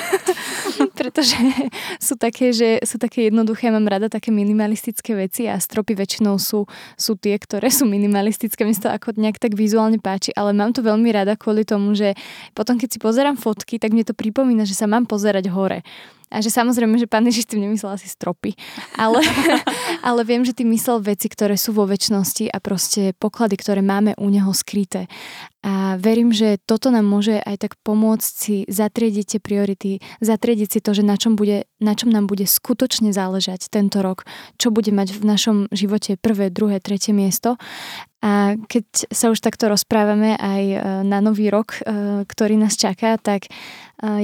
pretože 1.07 1.39
sú 2.03 2.19
také, 2.19 2.51
že 2.51 2.83
sú 2.83 2.99
také 2.99 3.31
jednoduché, 3.31 3.71
mám 3.71 3.87
rada 3.87 4.11
také 4.11 4.27
minimalistické 4.27 5.15
veci 5.15 5.47
a 5.47 5.55
stropy 5.55 5.95
väčšinou 5.95 6.35
sú, 6.35 6.67
sú 6.99 7.15
tie, 7.15 7.39
ktoré 7.39 7.71
sú 7.71 7.87
minimalistické, 7.87 8.67
mi 8.67 8.75
to 8.75 8.91
ako 8.91 9.15
nejak 9.15 9.39
tak 9.39 9.55
vizuálne 9.55 10.03
páči, 10.03 10.35
ale 10.35 10.51
mám 10.51 10.75
to 10.75 10.83
veľmi 10.83 11.07
rada 11.15 11.39
kvôli 11.39 11.63
tomu, 11.63 11.95
že 11.95 12.11
potom 12.51 12.75
keď 12.75 12.89
si 12.91 12.99
pozerám 12.99 13.39
fotky, 13.39 13.79
tak 13.79 13.95
mne 13.95 14.03
to 14.03 14.11
pripomína, 14.11 14.67
že 14.67 14.75
sa 14.75 14.83
mám 14.83 15.07
pozerať 15.07 15.47
hore. 15.47 15.87
A 16.27 16.43
že 16.43 16.51
samozrejme, 16.51 16.99
že 16.99 17.07
pán 17.07 17.23
Ježiš 17.23 17.47
tým 17.47 17.63
nemyslel 17.63 17.95
asi 17.95 18.11
stropy, 18.11 18.51
ale, 18.99 19.23
ale 20.07 20.21
viem, 20.27 20.43
že 20.43 20.51
tým 20.51 20.67
myslel 20.75 20.99
veci, 20.99 21.31
ktoré 21.31 21.55
sú 21.55 21.71
vo 21.71 21.87
väčšnosti 21.87 22.51
a 22.51 22.59
proste 22.59 23.15
poklady, 23.15 23.55
ktoré 23.55 23.79
máme 23.79 24.11
u 24.19 24.27
neho 24.27 24.51
skryté. 24.51 25.07
A 25.63 25.95
verím, 25.95 26.35
že 26.35 26.59
toto 26.67 26.91
nám 26.91 27.07
môže 27.07 27.39
aj 27.39 27.55
tak 27.63 27.73
pomôcť 27.79 28.27
si 28.27 28.55
zatriediť 28.67 29.25
tie 29.35 29.39
priority, 29.39 29.91
zatriediť 30.19 30.67
si 30.67 30.79
to, 30.83 30.91
že 30.97 31.05
na 31.05 31.13
čom, 31.13 31.37
bude, 31.37 31.69
na 31.77 31.93
čom 31.93 32.09
nám 32.09 32.25
bude 32.25 32.49
skutočne 32.49 33.13
záležať 33.13 33.69
tento 33.69 34.01
rok, 34.01 34.25
čo 34.57 34.73
bude 34.73 34.89
mať 34.89 35.13
v 35.13 35.21
našom 35.21 35.57
živote 35.69 36.17
prvé, 36.17 36.49
druhé, 36.49 36.81
tretie 36.81 37.13
miesto 37.13 37.61
a 38.17 38.57
keď 38.57 39.13
sa 39.13 39.29
už 39.29 39.37
takto 39.45 39.69
rozprávame 39.69 40.33
aj 40.41 40.63
e, 40.73 40.77
na 41.05 41.21
nový 41.21 41.53
rok, 41.53 41.77
e, 41.77 41.81
ktorý 42.25 42.57
nás 42.57 42.73
čaká, 42.73 43.13
tak 43.21 43.45
e, 43.45 43.49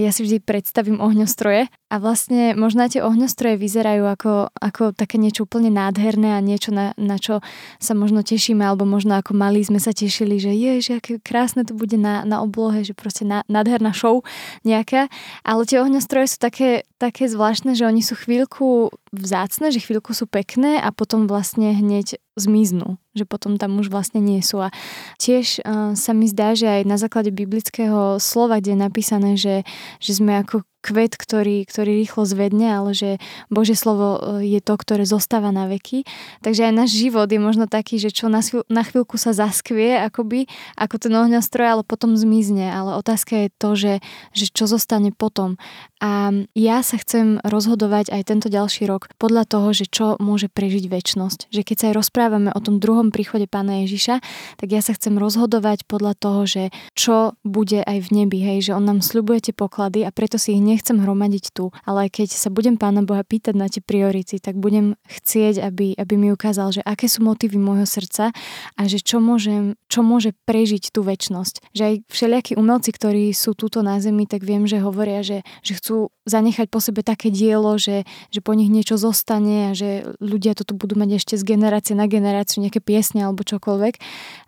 ja 0.01 0.09
si 0.09 0.25
vždy 0.25 0.41
predstavím 0.41 0.97
ohňostroje 0.97 1.69
a 1.69 1.95
vlastne 2.01 2.57
možno 2.57 2.89
tie 2.89 3.05
ohňostroje 3.05 3.53
vyzerajú 3.53 4.01
ako, 4.09 4.49
ako 4.57 4.97
také 4.97 5.21
niečo 5.21 5.45
úplne 5.45 5.69
nádherné 5.69 6.33
a 6.33 6.41
niečo, 6.41 6.73
na, 6.73 6.97
na 6.97 7.21
čo 7.21 7.45
sa 7.77 7.93
možno 7.93 8.25
tešíme, 8.25 8.65
alebo 8.65 8.81
možno 8.81 9.13
ako 9.13 9.37
malí 9.37 9.61
sme 9.61 9.77
sa 9.77 9.93
tešili, 9.93 10.41
že 10.41 10.57
je, 10.57 10.71
že 10.81 10.91
aké 10.97 11.21
krásne 11.21 11.61
to 11.61 11.77
bude 11.77 11.93
na, 11.93 12.25
na 12.25 12.41
oblohe, 12.41 12.81
že 12.81 12.97
proste 12.97 13.29
na, 13.29 13.45
nádherná 13.45 13.93
show 13.93 14.25
nejaká. 14.65 15.05
Ale 15.45 15.69
tie 15.69 15.77
ohňostroje 15.77 16.33
sú 16.33 16.37
také, 16.41 16.89
také 16.97 17.29
zvláštne, 17.29 17.77
že 17.77 17.85
oni 17.85 18.01
sú 18.01 18.17
chvíľku 18.17 18.89
vzácne, 19.13 19.69
že 19.69 19.79
chvíľku 19.79 20.11
sú 20.17 20.25
pekné 20.25 20.81
a 20.81 20.89
potom 20.89 21.29
vlastne 21.29 21.71
hneď 21.77 22.17
zmiznú, 22.33 22.97
že 23.13 23.29
potom 23.29 23.61
tam 23.61 23.77
už 23.77 23.93
vlastne 23.93 24.17
nie 24.17 24.41
sú. 24.41 24.57
A 24.57 24.73
tiež 25.21 25.61
uh, 25.61 25.93
sa 25.93 26.11
mi 26.17 26.25
zdá, 26.25 26.57
že 26.57 26.65
aj 26.65 26.81
na 26.89 26.97
základe 26.97 27.29
biblického 27.29 28.17
slova, 28.17 28.57
kde 28.57 28.73
je 28.73 28.79
napísané, 28.81 29.31
že, 29.37 29.61
že 30.01 30.17
sme 30.17 30.41
ako 30.41 30.65
kvet, 30.83 31.15
ktorý, 31.15 31.63
ktorý 31.63 32.03
rýchlo 32.03 32.27
zvedne, 32.27 32.75
ale 32.75 32.91
že 32.91 33.23
Bože 33.47 33.79
slovo 33.79 34.19
e, 34.19 34.51
je 34.51 34.59
to, 34.59 34.75
ktoré 34.75 35.07
zostáva 35.07 35.55
na 35.55 35.71
veky. 35.71 36.03
Takže 36.43 36.67
aj 36.67 36.73
náš 36.75 36.91
život 36.99 37.31
je 37.31 37.39
možno 37.39 37.71
taký, 37.71 37.95
že 38.03 38.11
čo 38.11 38.27
na, 38.27 38.43
chvíľku 38.83 39.15
sa 39.15 39.31
zaskvie, 39.31 39.95
akoby, 40.03 40.51
ako 40.75 40.95
ten 40.99 41.15
ohňostroj, 41.15 41.79
ale 41.79 41.83
potom 41.87 42.19
zmizne. 42.19 42.67
Ale 42.67 42.99
otázka 42.99 43.47
je 43.47 43.49
to, 43.55 43.69
že, 43.79 43.93
že 44.35 44.51
čo 44.51 44.67
zostane 44.67 45.15
potom. 45.15 45.55
A 46.03 46.35
ja 46.51 46.83
sa 46.83 46.99
chcem 46.99 47.39
rozhodovať 47.47 48.11
aj 48.11 48.21
tento 48.27 48.51
ďalší 48.51 48.91
rok 48.91 49.07
podľa 49.15 49.47
toho, 49.47 49.71
že 49.71 49.87
čo 49.87 50.19
môže 50.19 50.51
prežiť 50.51 50.91
väčnosť. 50.91 51.47
Že 51.47 51.61
keď 51.63 51.75
sa 51.79 51.85
aj 51.87 51.95
rozprávame 51.95 52.49
o 52.51 52.59
tom 52.59 52.83
druhom 52.83 53.07
príchode 53.07 53.47
pána 53.47 53.87
Ježiša, 53.87 54.19
tak 54.59 54.67
ja 54.67 54.83
sa 54.83 54.91
chcem 54.91 55.15
rozhodovať 55.15 55.87
podľa 55.87 56.19
toho, 56.19 56.43
že 56.43 56.63
čo 56.91 57.39
bude 57.47 57.79
aj 57.87 58.03
v 58.03 58.09
nebi. 58.11 58.43
Hej, 58.43 58.67
že 58.67 58.75
on 58.75 58.83
nám 58.83 58.99
sľubuje 58.99 59.47
tie 59.47 59.55
poklady 59.55 60.03
a 60.03 60.11
preto 60.11 60.35
si 60.35 60.59
ich 60.59 60.63
nechcem 60.73 60.97
hromadiť 60.97 61.53
tu, 61.53 61.69
ale 61.85 62.09
keď 62.09 62.33
sa 62.33 62.49
budem 62.49 62.81
Pána 62.81 63.05
Boha 63.05 63.21
pýtať 63.21 63.53
na 63.53 63.69
tie 63.69 63.85
priority, 63.85 64.41
tak 64.41 64.57
budem 64.57 64.97
chcieť, 65.05 65.61
aby, 65.61 65.93
aby 65.93 66.13
mi 66.17 66.33
ukázal, 66.33 66.73
že 66.73 66.81
aké 66.81 67.05
sú 67.05 67.21
motívy 67.21 67.61
môjho 67.61 67.85
srdca 67.85 68.33
a 68.73 68.81
že 68.89 68.97
čo, 68.97 69.21
môžem, 69.21 69.77
čo 69.85 70.01
môže 70.01 70.33
prežiť 70.49 70.89
tú 70.89 71.05
väčnosť. 71.05 71.61
Že 71.77 71.83
aj 71.85 71.95
všelijakí 72.09 72.53
umelci, 72.57 72.89
ktorí 72.89 73.29
sú 73.37 73.53
túto 73.53 73.85
na 73.85 74.01
zemi, 74.01 74.25
tak 74.25 74.41
viem, 74.41 74.65
že 74.65 74.81
hovoria, 74.81 75.21
že, 75.21 75.45
že 75.61 75.77
chcú 75.77 76.09
zanechať 76.25 76.71
po 76.71 76.79
sebe 76.79 77.03
také 77.03 77.29
dielo, 77.29 77.75
že, 77.75 78.07
že 78.31 78.39
po 78.39 78.55
nich 78.55 78.71
niečo 78.71 78.95
zostane 78.95 79.69
a 79.69 79.71
že 79.75 80.07
ľudia 80.23 80.55
toto 80.55 80.71
budú 80.73 80.95
mať 80.95 81.19
ešte 81.19 81.35
z 81.35 81.43
generácie 81.43 81.93
na 81.93 82.07
generáciu, 82.07 82.63
nejaké 82.63 82.79
piesne 82.79 83.27
alebo 83.27 83.43
čokoľvek. 83.43 83.99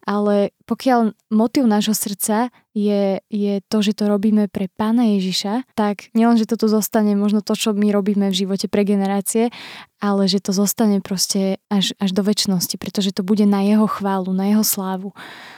Ale 0.06 0.54
pokiaľ 0.70 1.18
motiv 1.34 1.66
nášho 1.66 1.98
srdca 1.98 2.54
je, 2.78 3.18
je 3.26 3.54
to, 3.66 3.78
že 3.82 3.98
to 3.98 4.06
robíme 4.06 4.46
pre 4.54 4.70
pána 4.70 5.18
Ježiša, 5.18 5.66
tak 5.74 6.14
nielen, 6.14 6.38
že 6.38 6.46
toto 6.46 6.70
zostane 6.70 7.18
možno 7.18 7.42
to, 7.42 7.58
čo 7.58 7.74
my 7.74 7.90
robíme 7.90 8.30
v 8.30 8.38
živote 8.46 8.70
pre 8.70 8.86
generácie, 8.86 9.50
ale 10.00 10.28
že 10.28 10.44
to 10.44 10.52
zostane 10.52 11.00
proste 11.00 11.58
až, 11.72 11.96
až 11.98 12.12
do 12.12 12.22
väčšnosti, 12.22 12.76
pretože 12.76 13.16
to 13.16 13.24
bude 13.24 13.44
na 13.48 13.64
jeho 13.64 13.88
chválu, 13.88 14.36
na 14.36 14.52
jeho 14.52 14.64
slávu. 14.64 15.16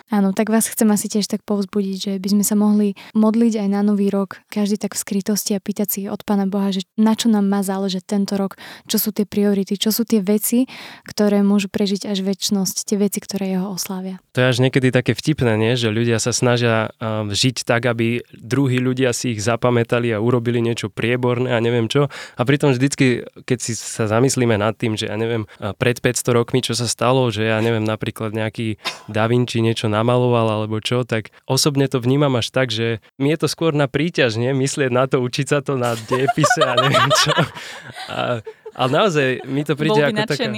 Áno, 0.08 0.32
tak 0.32 0.48
vás 0.48 0.72
chcem 0.72 0.88
asi 0.88 1.12
tiež 1.12 1.28
tak 1.28 1.44
povzbudiť, 1.44 1.98
že 2.00 2.12
by 2.16 2.30
sme 2.32 2.44
sa 2.48 2.56
mohli 2.56 2.96
modliť 3.12 3.60
aj 3.60 3.68
na 3.68 3.84
nový 3.84 4.08
rok, 4.08 4.40
každý 4.48 4.80
tak 4.80 4.96
v 4.96 5.04
skrytosti 5.04 5.52
a 5.52 5.60
pýtať 5.60 5.88
si 5.88 6.02
od 6.08 6.24
Pána 6.24 6.48
Boha, 6.48 6.72
že 6.72 6.88
na 6.96 7.12
čo 7.12 7.28
nám 7.28 7.50
má 7.50 7.60
záležať 7.60 8.08
tento 8.08 8.40
rok, 8.40 8.56
čo 8.88 9.02
sú 9.02 9.12
tie 9.12 9.28
priority, 9.28 9.76
čo 9.76 9.92
sú 9.92 10.08
tie 10.08 10.24
veci, 10.24 10.64
ktoré 11.04 11.44
môžu 11.44 11.68
prežiť 11.68 12.08
až 12.08 12.24
väčšnosť, 12.24 12.88
tie 12.88 12.98
veci, 12.98 13.20
ktoré 13.20 13.52
jeho 13.52 13.76
oslávia. 13.76 14.24
To 14.32 14.40
je 14.40 14.48
až 14.48 14.64
niekedy 14.64 14.96
také 14.96 15.12
vtipné, 15.12 15.60
nie? 15.60 15.76
že 15.76 15.92
ľudia 15.92 16.24
sa 16.24 16.32
snažia 16.32 16.96
um, 17.04 17.28
žiť 17.34 17.68
tak, 17.68 17.90
aby 17.90 18.24
druhí 18.32 18.80
ľudia 18.80 19.12
si 19.12 19.36
ich 19.36 19.44
zapamätali 19.44 20.16
a 20.16 20.24
urobili 20.24 20.64
niečo 20.64 20.88
prieborné 20.88 21.52
a 21.52 21.60
neviem 21.60 21.92
čo. 21.92 22.08
A 22.40 22.42
pritom 22.48 22.72
vždycky, 22.72 23.28
keď 23.44 23.58
si 23.60 23.76
sa 23.76 24.08
zamyslíme 24.28 24.60
nad 24.60 24.76
tým, 24.76 25.00
že 25.00 25.08
ja 25.08 25.16
neviem, 25.16 25.48
pred 25.80 26.04
500 26.04 26.36
rokmi, 26.36 26.60
čo 26.60 26.76
sa 26.76 26.84
stalo, 26.84 27.32
že 27.32 27.48
ja 27.48 27.64
neviem, 27.64 27.88
napríklad 27.88 28.36
nejaký 28.36 28.76
Da 29.08 29.32
Vinci 29.32 29.64
niečo 29.64 29.88
namaloval 29.88 30.52
alebo 30.52 30.84
čo, 30.84 31.08
tak 31.08 31.32
osobne 31.48 31.88
to 31.88 32.04
vnímam 32.04 32.36
až 32.36 32.52
tak, 32.52 32.68
že 32.68 33.00
mi 33.16 33.32
je 33.32 33.40
to 33.40 33.48
skôr 33.48 33.72
na 33.72 33.88
príťaž, 33.88 34.36
nie? 34.36 34.52
Myslieť 34.52 34.92
na 34.92 35.08
to, 35.08 35.24
učiť 35.24 35.48
sa 35.48 35.64
to 35.64 35.80
na 35.80 35.96
diepise 35.96 36.60
a 36.60 36.76
neviem 36.76 37.08
čo. 37.16 37.32
A, 38.12 38.44
ale 38.76 38.90
naozaj 38.92 39.48
mi 39.48 39.64
to 39.64 39.80
príde 39.80 39.96
Bol 39.96 40.12
ako 40.12 40.28
taká... 40.28 40.52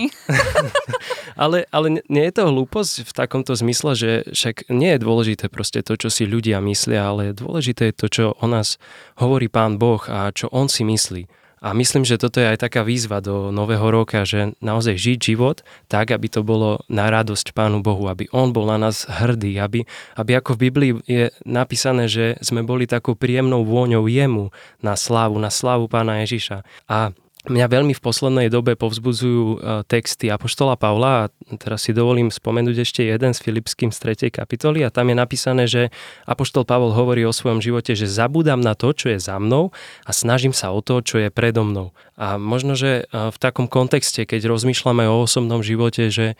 ale, 1.45 1.69
ale 1.69 2.01
nie 2.09 2.25
je 2.25 2.33
to 2.33 2.49
hlúposť 2.49 3.05
v 3.05 3.11
takomto 3.13 3.53
zmysle, 3.53 3.93
že 3.93 4.11
však 4.33 4.73
nie 4.73 4.97
je 4.97 4.99
dôležité 5.05 5.45
proste 5.53 5.85
to, 5.85 5.93
čo 5.93 6.09
si 6.09 6.25
ľudia 6.25 6.57
myslia, 6.65 7.05
ale 7.05 7.37
dôležité 7.37 7.93
je 7.93 7.95
to, 8.01 8.07
čo 8.09 8.25
o 8.33 8.47
nás 8.49 8.81
hovorí 9.21 9.45
Pán 9.45 9.77
Boh 9.77 10.01
a 10.09 10.33
čo 10.33 10.49
On 10.49 10.65
si 10.65 10.81
myslí. 10.81 11.38
A 11.59 11.75
myslím, 11.75 12.07
že 12.07 12.15
toto 12.19 12.39
je 12.39 12.47
aj 12.47 12.63
taká 12.63 12.87
výzva 12.87 13.19
do 13.19 13.51
nového 13.51 13.83
roka, 13.91 14.23
že 14.23 14.55
naozaj 14.63 14.95
žiť 14.95 15.19
život 15.19 15.61
tak, 15.91 16.15
aby 16.15 16.31
to 16.31 16.43
bolo 16.43 16.79
na 16.87 17.11
radosť 17.11 17.51
Pánu 17.51 17.83
Bohu, 17.83 18.07
aby 18.07 18.31
On 18.31 18.55
bol 18.55 18.67
na 18.67 18.79
nás 18.79 19.03
hrdý, 19.07 19.59
aby, 19.59 19.83
aby 20.15 20.31
ako 20.39 20.55
v 20.55 20.61
Biblii 20.71 20.91
je 21.03 21.31
napísané, 21.43 22.07
že 22.07 22.39
sme 22.39 22.63
boli 22.63 22.87
takou 22.87 23.13
príjemnou 23.13 23.67
vôňou 23.67 24.07
jemu 24.07 24.55
na 24.79 24.95
slávu, 24.95 25.35
na 25.37 25.51
slávu 25.51 25.91
Pána 25.91 26.23
Ježiša. 26.23 26.63
A 26.87 27.11
Mňa 27.47 27.71
veľmi 27.71 27.95
v 27.95 28.03
poslednej 28.03 28.51
dobe 28.51 28.75
povzbudzujú 28.75 29.45
e, 29.47 29.57
texty 29.87 30.27
Apoštola 30.27 30.75
Pavla 30.75 31.23
a 31.23 31.55
teraz 31.55 31.87
si 31.87 31.95
dovolím 31.95 32.27
spomenúť 32.27 32.83
ešte 32.83 33.07
jeden 33.07 33.31
s 33.31 33.39
Filipským 33.39 33.95
z 33.95 34.27
3. 34.27 34.27
kapitoly 34.27 34.83
a 34.83 34.91
tam 34.91 35.07
je 35.07 35.15
napísané, 35.15 35.63
že 35.63 35.87
Apoštol 36.27 36.67
Pavol 36.67 36.91
hovorí 36.91 37.23
o 37.23 37.31
svojom 37.31 37.63
živote, 37.63 37.95
že 37.95 38.11
zabúdam 38.11 38.59
na 38.59 38.75
to, 38.75 38.91
čo 38.91 39.15
je 39.15 39.23
za 39.23 39.39
mnou 39.39 39.71
a 40.03 40.11
snažím 40.11 40.51
sa 40.51 40.75
o 40.75 40.83
to, 40.83 40.99
čo 40.99 41.15
je 41.15 41.31
predo 41.31 41.63
mnou. 41.63 41.95
A 42.19 42.35
možno, 42.35 42.75
že 42.75 43.07
v 43.15 43.37
takom 43.39 43.71
kontexte, 43.71 44.27
keď 44.27 44.51
rozmýšľame 44.51 45.07
o 45.07 45.23
osobnom 45.23 45.63
živote, 45.63 46.11
že 46.11 46.35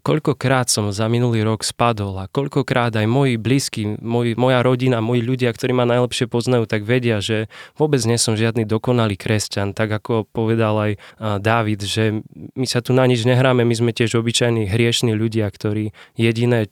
koľkokrát 0.00 0.72
som 0.72 0.88
za 0.88 1.04
minulý 1.12 1.44
rok 1.44 1.60
spadol 1.60 2.16
a 2.16 2.32
koľkokrát 2.32 2.96
aj 2.96 3.04
moji 3.04 3.36
blízky, 3.36 4.00
môj, 4.00 4.40
moja 4.40 4.64
rodina, 4.64 5.04
moji 5.04 5.20
ľudia, 5.20 5.52
ktorí 5.52 5.76
ma 5.76 5.84
najlepšie 5.84 6.32
poznajú, 6.32 6.64
tak 6.64 6.88
vedia, 6.88 7.20
že 7.20 7.52
vôbec 7.76 8.00
nie 8.08 8.16
som 8.16 8.40
žiadny 8.40 8.64
dokonalý 8.64 9.20
kresťan, 9.20 9.76
tak 9.76 9.92
ako 9.92 10.24
povedal 10.38 10.78
aj 10.78 10.92
Dávid, 11.42 11.82
že 11.82 12.22
my 12.54 12.66
sa 12.70 12.78
tu 12.78 12.94
na 12.94 13.02
nič 13.10 13.26
nehráme, 13.26 13.66
my 13.66 13.74
sme 13.74 13.90
tiež 13.90 14.14
obyčajní 14.22 14.70
hriešní 14.70 15.18
ľudia, 15.18 15.50
ktorí 15.50 15.90
jediné, 16.14 16.70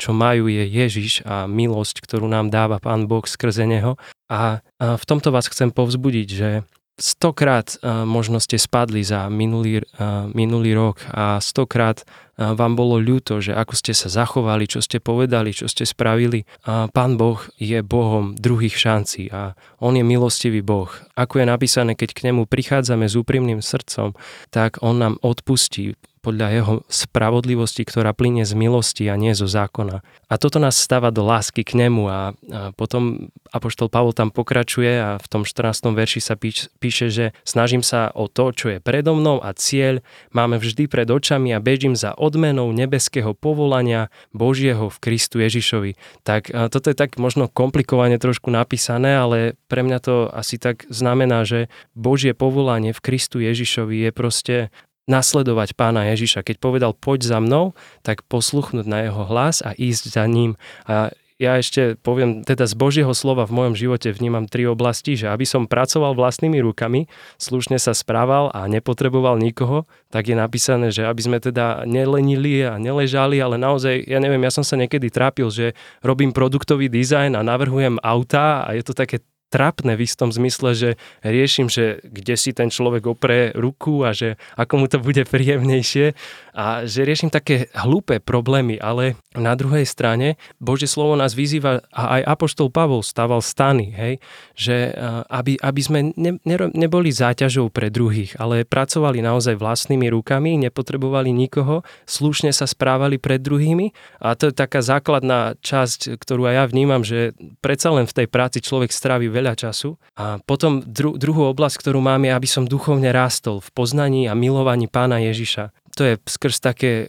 čo 0.00 0.16
majú, 0.16 0.48
je 0.48 0.64
Ježiš 0.64 1.20
a 1.28 1.44
milosť, 1.44 2.00
ktorú 2.00 2.24
nám 2.24 2.48
dáva 2.48 2.80
Pán 2.80 3.04
Boh 3.04 3.28
skrze 3.28 3.68
Neho. 3.68 4.00
A 4.32 4.64
v 4.80 5.04
tomto 5.04 5.28
vás 5.28 5.46
chcem 5.52 5.68
povzbudiť, 5.68 6.28
že 6.32 6.64
stokrát 6.94 7.74
uh, 7.82 8.06
možno 8.06 8.38
ste 8.38 8.54
spadli 8.54 9.02
za 9.02 9.26
minulý, 9.26 9.82
uh, 9.98 10.30
minulý 10.30 10.78
rok 10.78 11.02
a 11.10 11.42
stokrát 11.42 12.06
uh, 12.06 12.54
vám 12.54 12.78
bolo 12.78 13.02
ľúto, 13.02 13.42
že 13.42 13.50
ako 13.50 13.74
ste 13.74 13.92
sa 13.92 14.06
zachovali, 14.06 14.70
čo 14.70 14.78
ste 14.78 15.02
povedali, 15.02 15.50
čo 15.50 15.66
ste 15.66 15.82
spravili. 15.82 16.46
Uh, 16.62 16.86
Pán 16.94 17.18
Boh 17.18 17.42
je 17.58 17.82
Bohom 17.82 18.38
druhých 18.38 18.78
šancí 18.78 19.30
a 19.34 19.58
On 19.82 19.94
je 19.94 20.06
milostivý 20.06 20.62
Boh. 20.62 20.90
Ako 21.18 21.42
je 21.42 21.46
napísané, 21.50 21.98
keď 21.98 22.14
k 22.14 22.30
Nemu 22.30 22.46
prichádzame 22.46 23.10
s 23.10 23.18
úprimným 23.18 23.58
srdcom, 23.58 24.14
tak 24.54 24.78
On 24.78 24.94
nám 24.94 25.18
odpustí 25.18 25.98
podľa 26.24 26.48
jeho 26.56 26.74
spravodlivosti, 26.88 27.84
ktorá 27.84 28.16
plyne 28.16 28.48
z 28.48 28.56
milosti 28.56 29.04
a 29.12 29.20
nie 29.20 29.36
zo 29.36 29.44
zákona. 29.44 30.00
A 30.32 30.34
toto 30.40 30.56
nás 30.56 30.80
stáva 30.80 31.12
do 31.12 31.20
lásky 31.20 31.60
k 31.60 31.76
nemu 31.76 32.08
a, 32.08 32.32
a 32.32 32.72
potom 32.72 33.28
Apoštol 33.52 33.92
Pavol 33.92 34.16
tam 34.16 34.32
pokračuje 34.32 34.92
a 34.96 35.08
v 35.20 35.26
tom 35.28 35.44
14. 35.44 35.92
verši 35.92 36.24
sa 36.24 36.34
píš, 36.40 36.72
píše, 36.80 37.12
že 37.12 37.36
snažím 37.44 37.84
sa 37.84 38.08
o 38.16 38.26
to, 38.26 38.56
čo 38.56 38.72
je 38.72 38.78
predo 38.80 39.12
mnou 39.12 39.44
a 39.44 39.52
cieľ 39.52 40.00
máme 40.32 40.56
vždy 40.56 40.88
pred 40.88 41.06
očami 41.06 41.52
a 41.52 41.60
bežím 41.60 41.92
za 41.92 42.16
odmenou 42.16 42.72
nebeského 42.72 43.36
povolania 43.36 44.08
Božieho 44.32 44.88
v 44.88 44.96
Kristu 44.98 45.44
Ježišovi. 45.44 46.24
Tak 46.24 46.50
toto 46.72 46.88
je 46.88 46.96
tak 46.96 47.20
možno 47.20 47.52
komplikovane 47.52 48.16
trošku 48.16 48.48
napísané, 48.48 49.20
ale 49.20 49.60
pre 49.68 49.84
mňa 49.84 49.98
to 50.00 50.32
asi 50.32 50.56
tak 50.56 50.88
znamená, 50.88 51.44
že 51.44 51.68
Božie 51.92 52.32
povolanie 52.32 52.96
v 52.96 53.04
Kristu 53.04 53.44
Ježišovi 53.44 54.08
je 54.08 54.10
proste 54.10 54.56
nasledovať 55.04 55.76
pána 55.76 56.08
Ježiša. 56.12 56.44
Keď 56.46 56.56
povedal 56.60 56.92
poď 56.96 57.28
za 57.28 57.38
mnou, 57.40 57.76
tak 58.00 58.24
posluchnúť 58.28 58.86
na 58.88 59.04
jeho 59.04 59.24
hlas 59.28 59.60
a 59.60 59.76
ísť 59.76 60.04
za 60.16 60.24
ním. 60.24 60.56
A 60.88 61.12
ja 61.34 61.58
ešte 61.58 61.98
poviem, 61.98 62.46
teda 62.46 62.62
z 62.62 62.78
Božieho 62.78 63.10
slova 63.10 63.42
v 63.42 63.58
mojom 63.58 63.74
živote 63.74 64.14
vnímam 64.14 64.46
tri 64.46 64.70
oblasti, 64.70 65.18
že 65.18 65.26
aby 65.26 65.42
som 65.42 65.66
pracoval 65.66 66.14
vlastnými 66.14 66.62
rukami, 66.62 67.10
slušne 67.42 67.74
sa 67.82 67.90
správal 67.90 68.54
a 68.54 68.70
nepotreboval 68.70 69.42
nikoho, 69.42 69.90
tak 70.14 70.30
je 70.30 70.36
napísané, 70.38 70.94
že 70.94 71.02
aby 71.02 71.20
sme 71.26 71.38
teda 71.42 71.82
nelenili 71.90 72.62
a 72.62 72.78
neležali, 72.78 73.42
ale 73.42 73.58
naozaj, 73.58 74.06
ja 74.06 74.22
neviem, 74.22 74.46
ja 74.46 74.54
som 74.54 74.62
sa 74.62 74.78
niekedy 74.78 75.10
trápil, 75.10 75.50
že 75.50 75.74
robím 76.06 76.30
produktový 76.30 76.86
dizajn 76.86 77.34
a 77.34 77.42
navrhujem 77.42 77.98
auta 77.98 78.62
a 78.62 78.78
je 78.78 78.86
to 78.86 78.94
také 78.94 79.18
trápne 79.54 79.94
v 79.94 80.02
istom 80.02 80.34
zmysle, 80.34 80.74
že 80.74 80.90
riešim, 81.22 81.70
že 81.70 82.02
kde 82.02 82.34
si 82.34 82.50
ten 82.50 82.74
človek 82.74 83.06
opre 83.06 83.54
ruku 83.54 84.02
a 84.02 84.10
že 84.10 84.34
ako 84.58 84.74
mu 84.82 84.86
to 84.90 84.98
bude 84.98 85.22
príjemnejšie 85.32 86.18
a 86.54 86.86
že 86.86 87.02
riešim 87.02 87.34
také 87.34 87.66
hlúpe 87.74 88.22
problémy, 88.22 88.78
ale 88.78 89.18
na 89.34 89.58
druhej 89.58 89.82
strane 89.82 90.38
Božie 90.62 90.86
slovo 90.86 91.18
nás 91.18 91.34
vyzýva 91.34 91.82
a 91.90 92.22
aj 92.22 92.22
Apoštol 92.30 92.70
Pavol 92.70 93.02
stával 93.02 93.42
stany, 93.42 93.90
hej, 93.90 94.14
že 94.54 94.94
aby, 95.26 95.58
aby 95.58 95.80
sme 95.82 96.14
ne, 96.14 96.38
ne, 96.46 96.56
neboli 96.70 97.10
záťažou 97.10 97.74
pre 97.74 97.90
druhých, 97.90 98.38
ale 98.38 98.62
pracovali 98.62 99.18
naozaj 99.18 99.58
vlastnými 99.58 100.06
rukami, 100.14 100.54
nepotrebovali 100.62 101.34
nikoho, 101.34 101.82
slušne 102.06 102.54
sa 102.54 102.70
správali 102.70 103.18
pred 103.18 103.42
druhými 103.42 103.90
a 104.22 104.38
to 104.38 104.48
je 104.48 104.54
taká 104.54 104.78
základná 104.78 105.58
časť, 105.58 106.14
ktorú 106.22 106.46
aj 106.46 106.54
ja 106.54 106.64
vnímam, 106.70 107.02
že 107.02 107.34
predsa 107.58 107.90
len 107.90 108.06
v 108.06 108.14
tej 108.22 108.26
práci 108.30 108.62
človek 108.62 108.94
strávi 108.94 109.26
veľa 109.26 109.58
času. 109.58 109.98
A 110.14 110.38
potom 110.38 110.78
dru, 110.86 111.18
druhú 111.18 111.50
oblasť, 111.50 111.82
ktorú 111.82 111.98
mám 111.98 112.22
je, 112.22 112.30
aby 112.30 112.46
som 112.46 112.62
duchovne 112.62 113.10
rástol 113.10 113.58
v 113.58 113.68
poznaní 113.74 114.30
a 114.30 114.38
milovaní 114.38 114.86
pána 114.86 115.18
Ježiša. 115.18 115.74
To 115.94 116.02
je 116.02 116.14
skrz 116.18 116.58
také 116.58 116.90
e, 116.90 117.06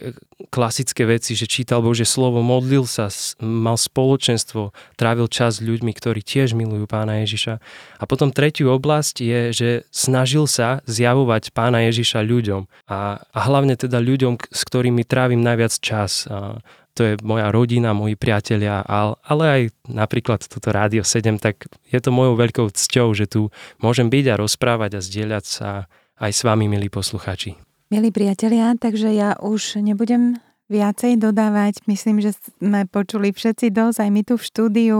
klasické 0.54 1.02
veci, 1.10 1.34
že 1.34 1.50
čítal 1.50 1.82
Bože 1.82 2.06
slovo, 2.06 2.38
modlil 2.38 2.86
sa, 2.86 3.10
mal 3.42 3.74
spoločenstvo, 3.74 4.70
trávil 4.94 5.26
čas 5.26 5.58
s 5.58 5.66
ľuďmi, 5.66 5.90
ktorí 5.90 6.22
tiež 6.22 6.54
milujú 6.54 6.86
pána 6.86 7.26
Ježiša. 7.26 7.58
A 7.98 8.04
potom 8.06 8.30
tretiu 8.30 8.70
oblasť 8.70 9.14
je, 9.18 9.40
že 9.50 9.68
snažil 9.90 10.46
sa 10.46 10.86
zjavovať 10.86 11.50
pána 11.50 11.82
Ježiša 11.90 12.22
ľuďom. 12.22 12.70
A, 12.86 13.18
a 13.18 13.38
hlavne 13.50 13.74
teda 13.74 13.98
ľuďom, 13.98 14.38
s 14.38 14.62
ktorými 14.62 15.02
trávim 15.02 15.42
najviac 15.42 15.74
čas. 15.82 16.30
A, 16.30 16.62
to 16.96 17.04
je 17.04 17.14
moja 17.20 17.52
rodina, 17.52 17.92
moji 17.92 18.16
priatelia, 18.16 18.80
ale 19.20 19.44
aj 19.44 19.62
napríklad 19.84 20.40
toto 20.48 20.72
Rádio 20.72 21.04
7, 21.04 21.36
tak 21.36 21.68
je 21.92 22.00
to 22.00 22.08
mojou 22.08 22.40
veľkou 22.40 22.72
cťou, 22.72 23.12
že 23.12 23.28
tu 23.28 23.52
môžem 23.84 24.08
byť 24.08 24.24
a 24.32 24.40
rozprávať 24.40 24.96
a 24.96 25.04
zdieľať 25.04 25.44
sa 25.44 25.68
aj 26.16 26.32
s 26.32 26.40
vami, 26.40 26.64
milí 26.72 26.88
posluchači. 26.88 27.65
Milí 27.86 28.10
priatelia, 28.10 28.74
takže 28.74 29.14
ja 29.14 29.38
už 29.38 29.78
nebudem 29.78 30.42
viacej 30.66 31.22
dodávať. 31.22 31.86
Myslím, 31.86 32.18
že 32.18 32.34
sme 32.58 32.82
počuli 32.90 33.30
všetci 33.30 33.70
dosť, 33.70 34.02
aj 34.02 34.10
my 34.10 34.22
tu 34.26 34.34
v 34.34 34.42
štúdiu. 34.42 34.98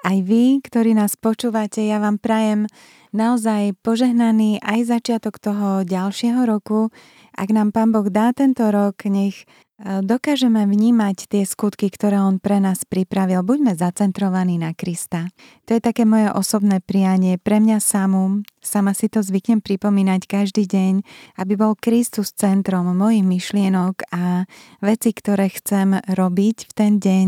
Aj 0.00 0.16
vy, 0.24 0.64
ktorí 0.64 0.96
nás 0.96 1.12
počúvate, 1.20 1.84
ja 1.84 2.00
vám 2.00 2.16
prajem 2.16 2.72
naozaj 3.12 3.76
požehnaný 3.84 4.64
aj 4.64 4.96
začiatok 4.96 5.36
toho 5.36 5.84
ďalšieho 5.84 6.40
roku. 6.48 6.88
Ak 7.36 7.52
nám 7.52 7.76
Pán 7.76 7.92
Boh 7.92 8.08
dá 8.08 8.32
tento 8.32 8.64
rok, 8.72 8.96
nech 9.12 9.44
dokážeme 9.84 10.64
vnímať 10.64 11.28
tie 11.28 11.44
skutky, 11.44 11.92
ktoré 11.92 12.16
on 12.16 12.40
pre 12.40 12.64
nás 12.64 12.88
pripravil. 12.88 13.44
Buďme 13.44 13.76
zacentrovaní 13.76 14.56
na 14.56 14.72
Krista. 14.72 15.28
To 15.68 15.76
je 15.76 15.84
také 15.84 16.08
moje 16.08 16.32
osobné 16.32 16.80
prianie 16.80 17.36
pre 17.36 17.60
mňa 17.60 17.76
samú. 17.76 18.40
Sama 18.66 18.98
si 18.98 19.06
to 19.06 19.22
zvyknem 19.22 19.62
pripomínať 19.62 20.26
každý 20.26 20.66
deň, 20.66 21.06
aby 21.38 21.54
bol 21.54 21.78
Kristus 21.78 22.34
centrom 22.34 22.90
mojich 22.90 23.22
myšlienok 23.22 24.10
a 24.10 24.50
veci, 24.82 25.14
ktoré 25.14 25.46
chcem 25.54 26.02
robiť 26.02 26.66
v 26.66 26.72
ten 26.74 26.92
deň. 26.98 27.26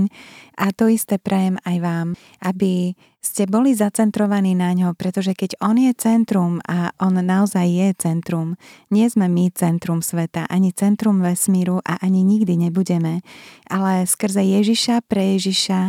A 0.59 0.75
to 0.75 0.91
isté 0.91 1.23
prajem 1.23 1.63
aj 1.63 1.77
vám, 1.79 2.09
aby 2.43 2.99
ste 3.19 3.51
boli 3.51 3.75
zacentrovaní 3.75 4.55
na 4.55 4.71
ňo, 4.73 4.95
pretože 4.95 5.35
keď 5.35 5.59
on 5.59 5.77
je 5.77 5.93
centrum 5.93 6.63
a 6.65 6.95
on 7.03 7.19
naozaj 7.19 7.67
je 7.67 7.89
centrum, 7.99 8.55
nie 8.95 9.05
sme 9.11 9.27
my 9.27 9.51
centrum 9.53 10.01
sveta, 10.01 10.47
ani 10.47 10.71
centrum 10.71 11.19
vesmíru 11.19 11.83
a 11.83 11.99
ani 11.99 12.23
nikdy 12.23 12.55
nebudeme, 12.57 13.21
ale 13.67 14.07
skrze 14.07 14.41
Ježiša, 14.41 15.05
pre 15.05 15.35
Ježiša 15.37 15.81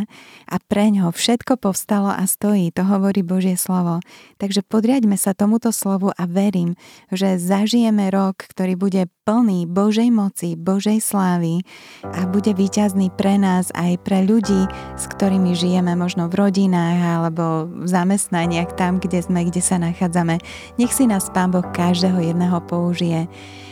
a 0.50 0.56
pre 0.66 0.90
ňo 0.90 1.14
všetko 1.14 1.56
povstalo 1.56 2.10
a 2.10 2.26
stojí, 2.26 2.74
to 2.74 2.82
hovorí 2.82 3.22
Božie 3.22 3.54
slovo. 3.54 4.02
Takže 4.42 4.66
podriaďme 4.66 5.14
sa 5.14 5.32
tomuto 5.40 5.72
slovu 5.72 6.12
a 6.12 6.28
verím, 6.28 6.76
že 7.08 7.40
zažijeme 7.40 8.12
rok, 8.12 8.44
ktorý 8.44 8.76
bude 8.76 9.08
plný 9.24 9.64
Božej 9.64 10.12
moci, 10.12 10.52
Božej 10.52 11.00
slávy 11.00 11.64
a 12.04 12.28
bude 12.28 12.52
výťazný 12.52 13.08
pre 13.16 13.40
nás 13.40 13.72
aj 13.72 14.04
pre 14.04 14.20
ľudí, 14.20 14.68
s 15.00 15.08
ktorými 15.08 15.56
žijeme 15.56 15.96
možno 15.96 16.28
v 16.28 16.44
rodinách 16.44 17.00
alebo 17.00 17.72
v 17.72 17.88
zamestnaniach 17.88 18.76
tam, 18.76 19.00
kde 19.00 19.24
sme, 19.24 19.48
kde 19.48 19.64
sa 19.64 19.80
nachádzame. 19.80 20.36
Nech 20.76 20.92
si 20.92 21.08
nás 21.08 21.32
Pán 21.32 21.56
Boh 21.56 21.64
každého 21.72 22.20
jedného 22.20 22.60
použije. 22.68 23.24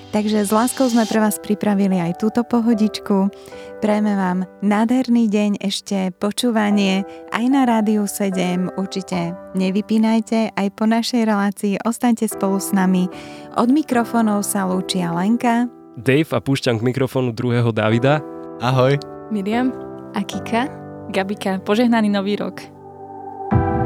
Takže 0.08 0.40
s 0.40 0.48
láskou 0.48 0.88
sme 0.88 1.04
pre 1.04 1.20
vás 1.20 1.36
pripravili 1.36 2.00
aj 2.00 2.24
túto 2.24 2.40
pohodičku. 2.40 3.28
Prejme 3.84 4.16
vám 4.16 4.48
nádherný 4.64 5.28
deň, 5.28 5.60
ešte 5.60 6.16
počúvanie 6.16 7.04
aj 7.28 7.44
na 7.52 7.68
Rádiu 7.68 8.08
7. 8.08 8.72
Určite 8.80 9.36
nevypínajte, 9.52 10.56
aj 10.56 10.68
po 10.72 10.88
našej 10.88 11.28
relácii 11.28 11.74
ostaňte 11.84 12.24
spolu 12.24 12.56
s 12.56 12.72
nami. 12.72 13.04
Od 13.60 13.68
mikrofónov 13.68 14.48
sa 14.48 14.64
lúčia 14.64 15.12
Lenka. 15.12 15.68
Dave 16.00 16.32
a 16.32 16.40
púšťam 16.40 16.80
k 16.80 16.86
mikrofónu 16.88 17.36
druhého 17.36 17.68
Davida. 17.68 18.24
Ahoj. 18.64 18.96
Miriam. 19.28 19.76
A 20.16 20.24
Kika. 20.24 20.72
Gabika, 21.12 21.60
požehnaný 21.60 22.08
nový 22.08 22.40
rok. 22.40 22.77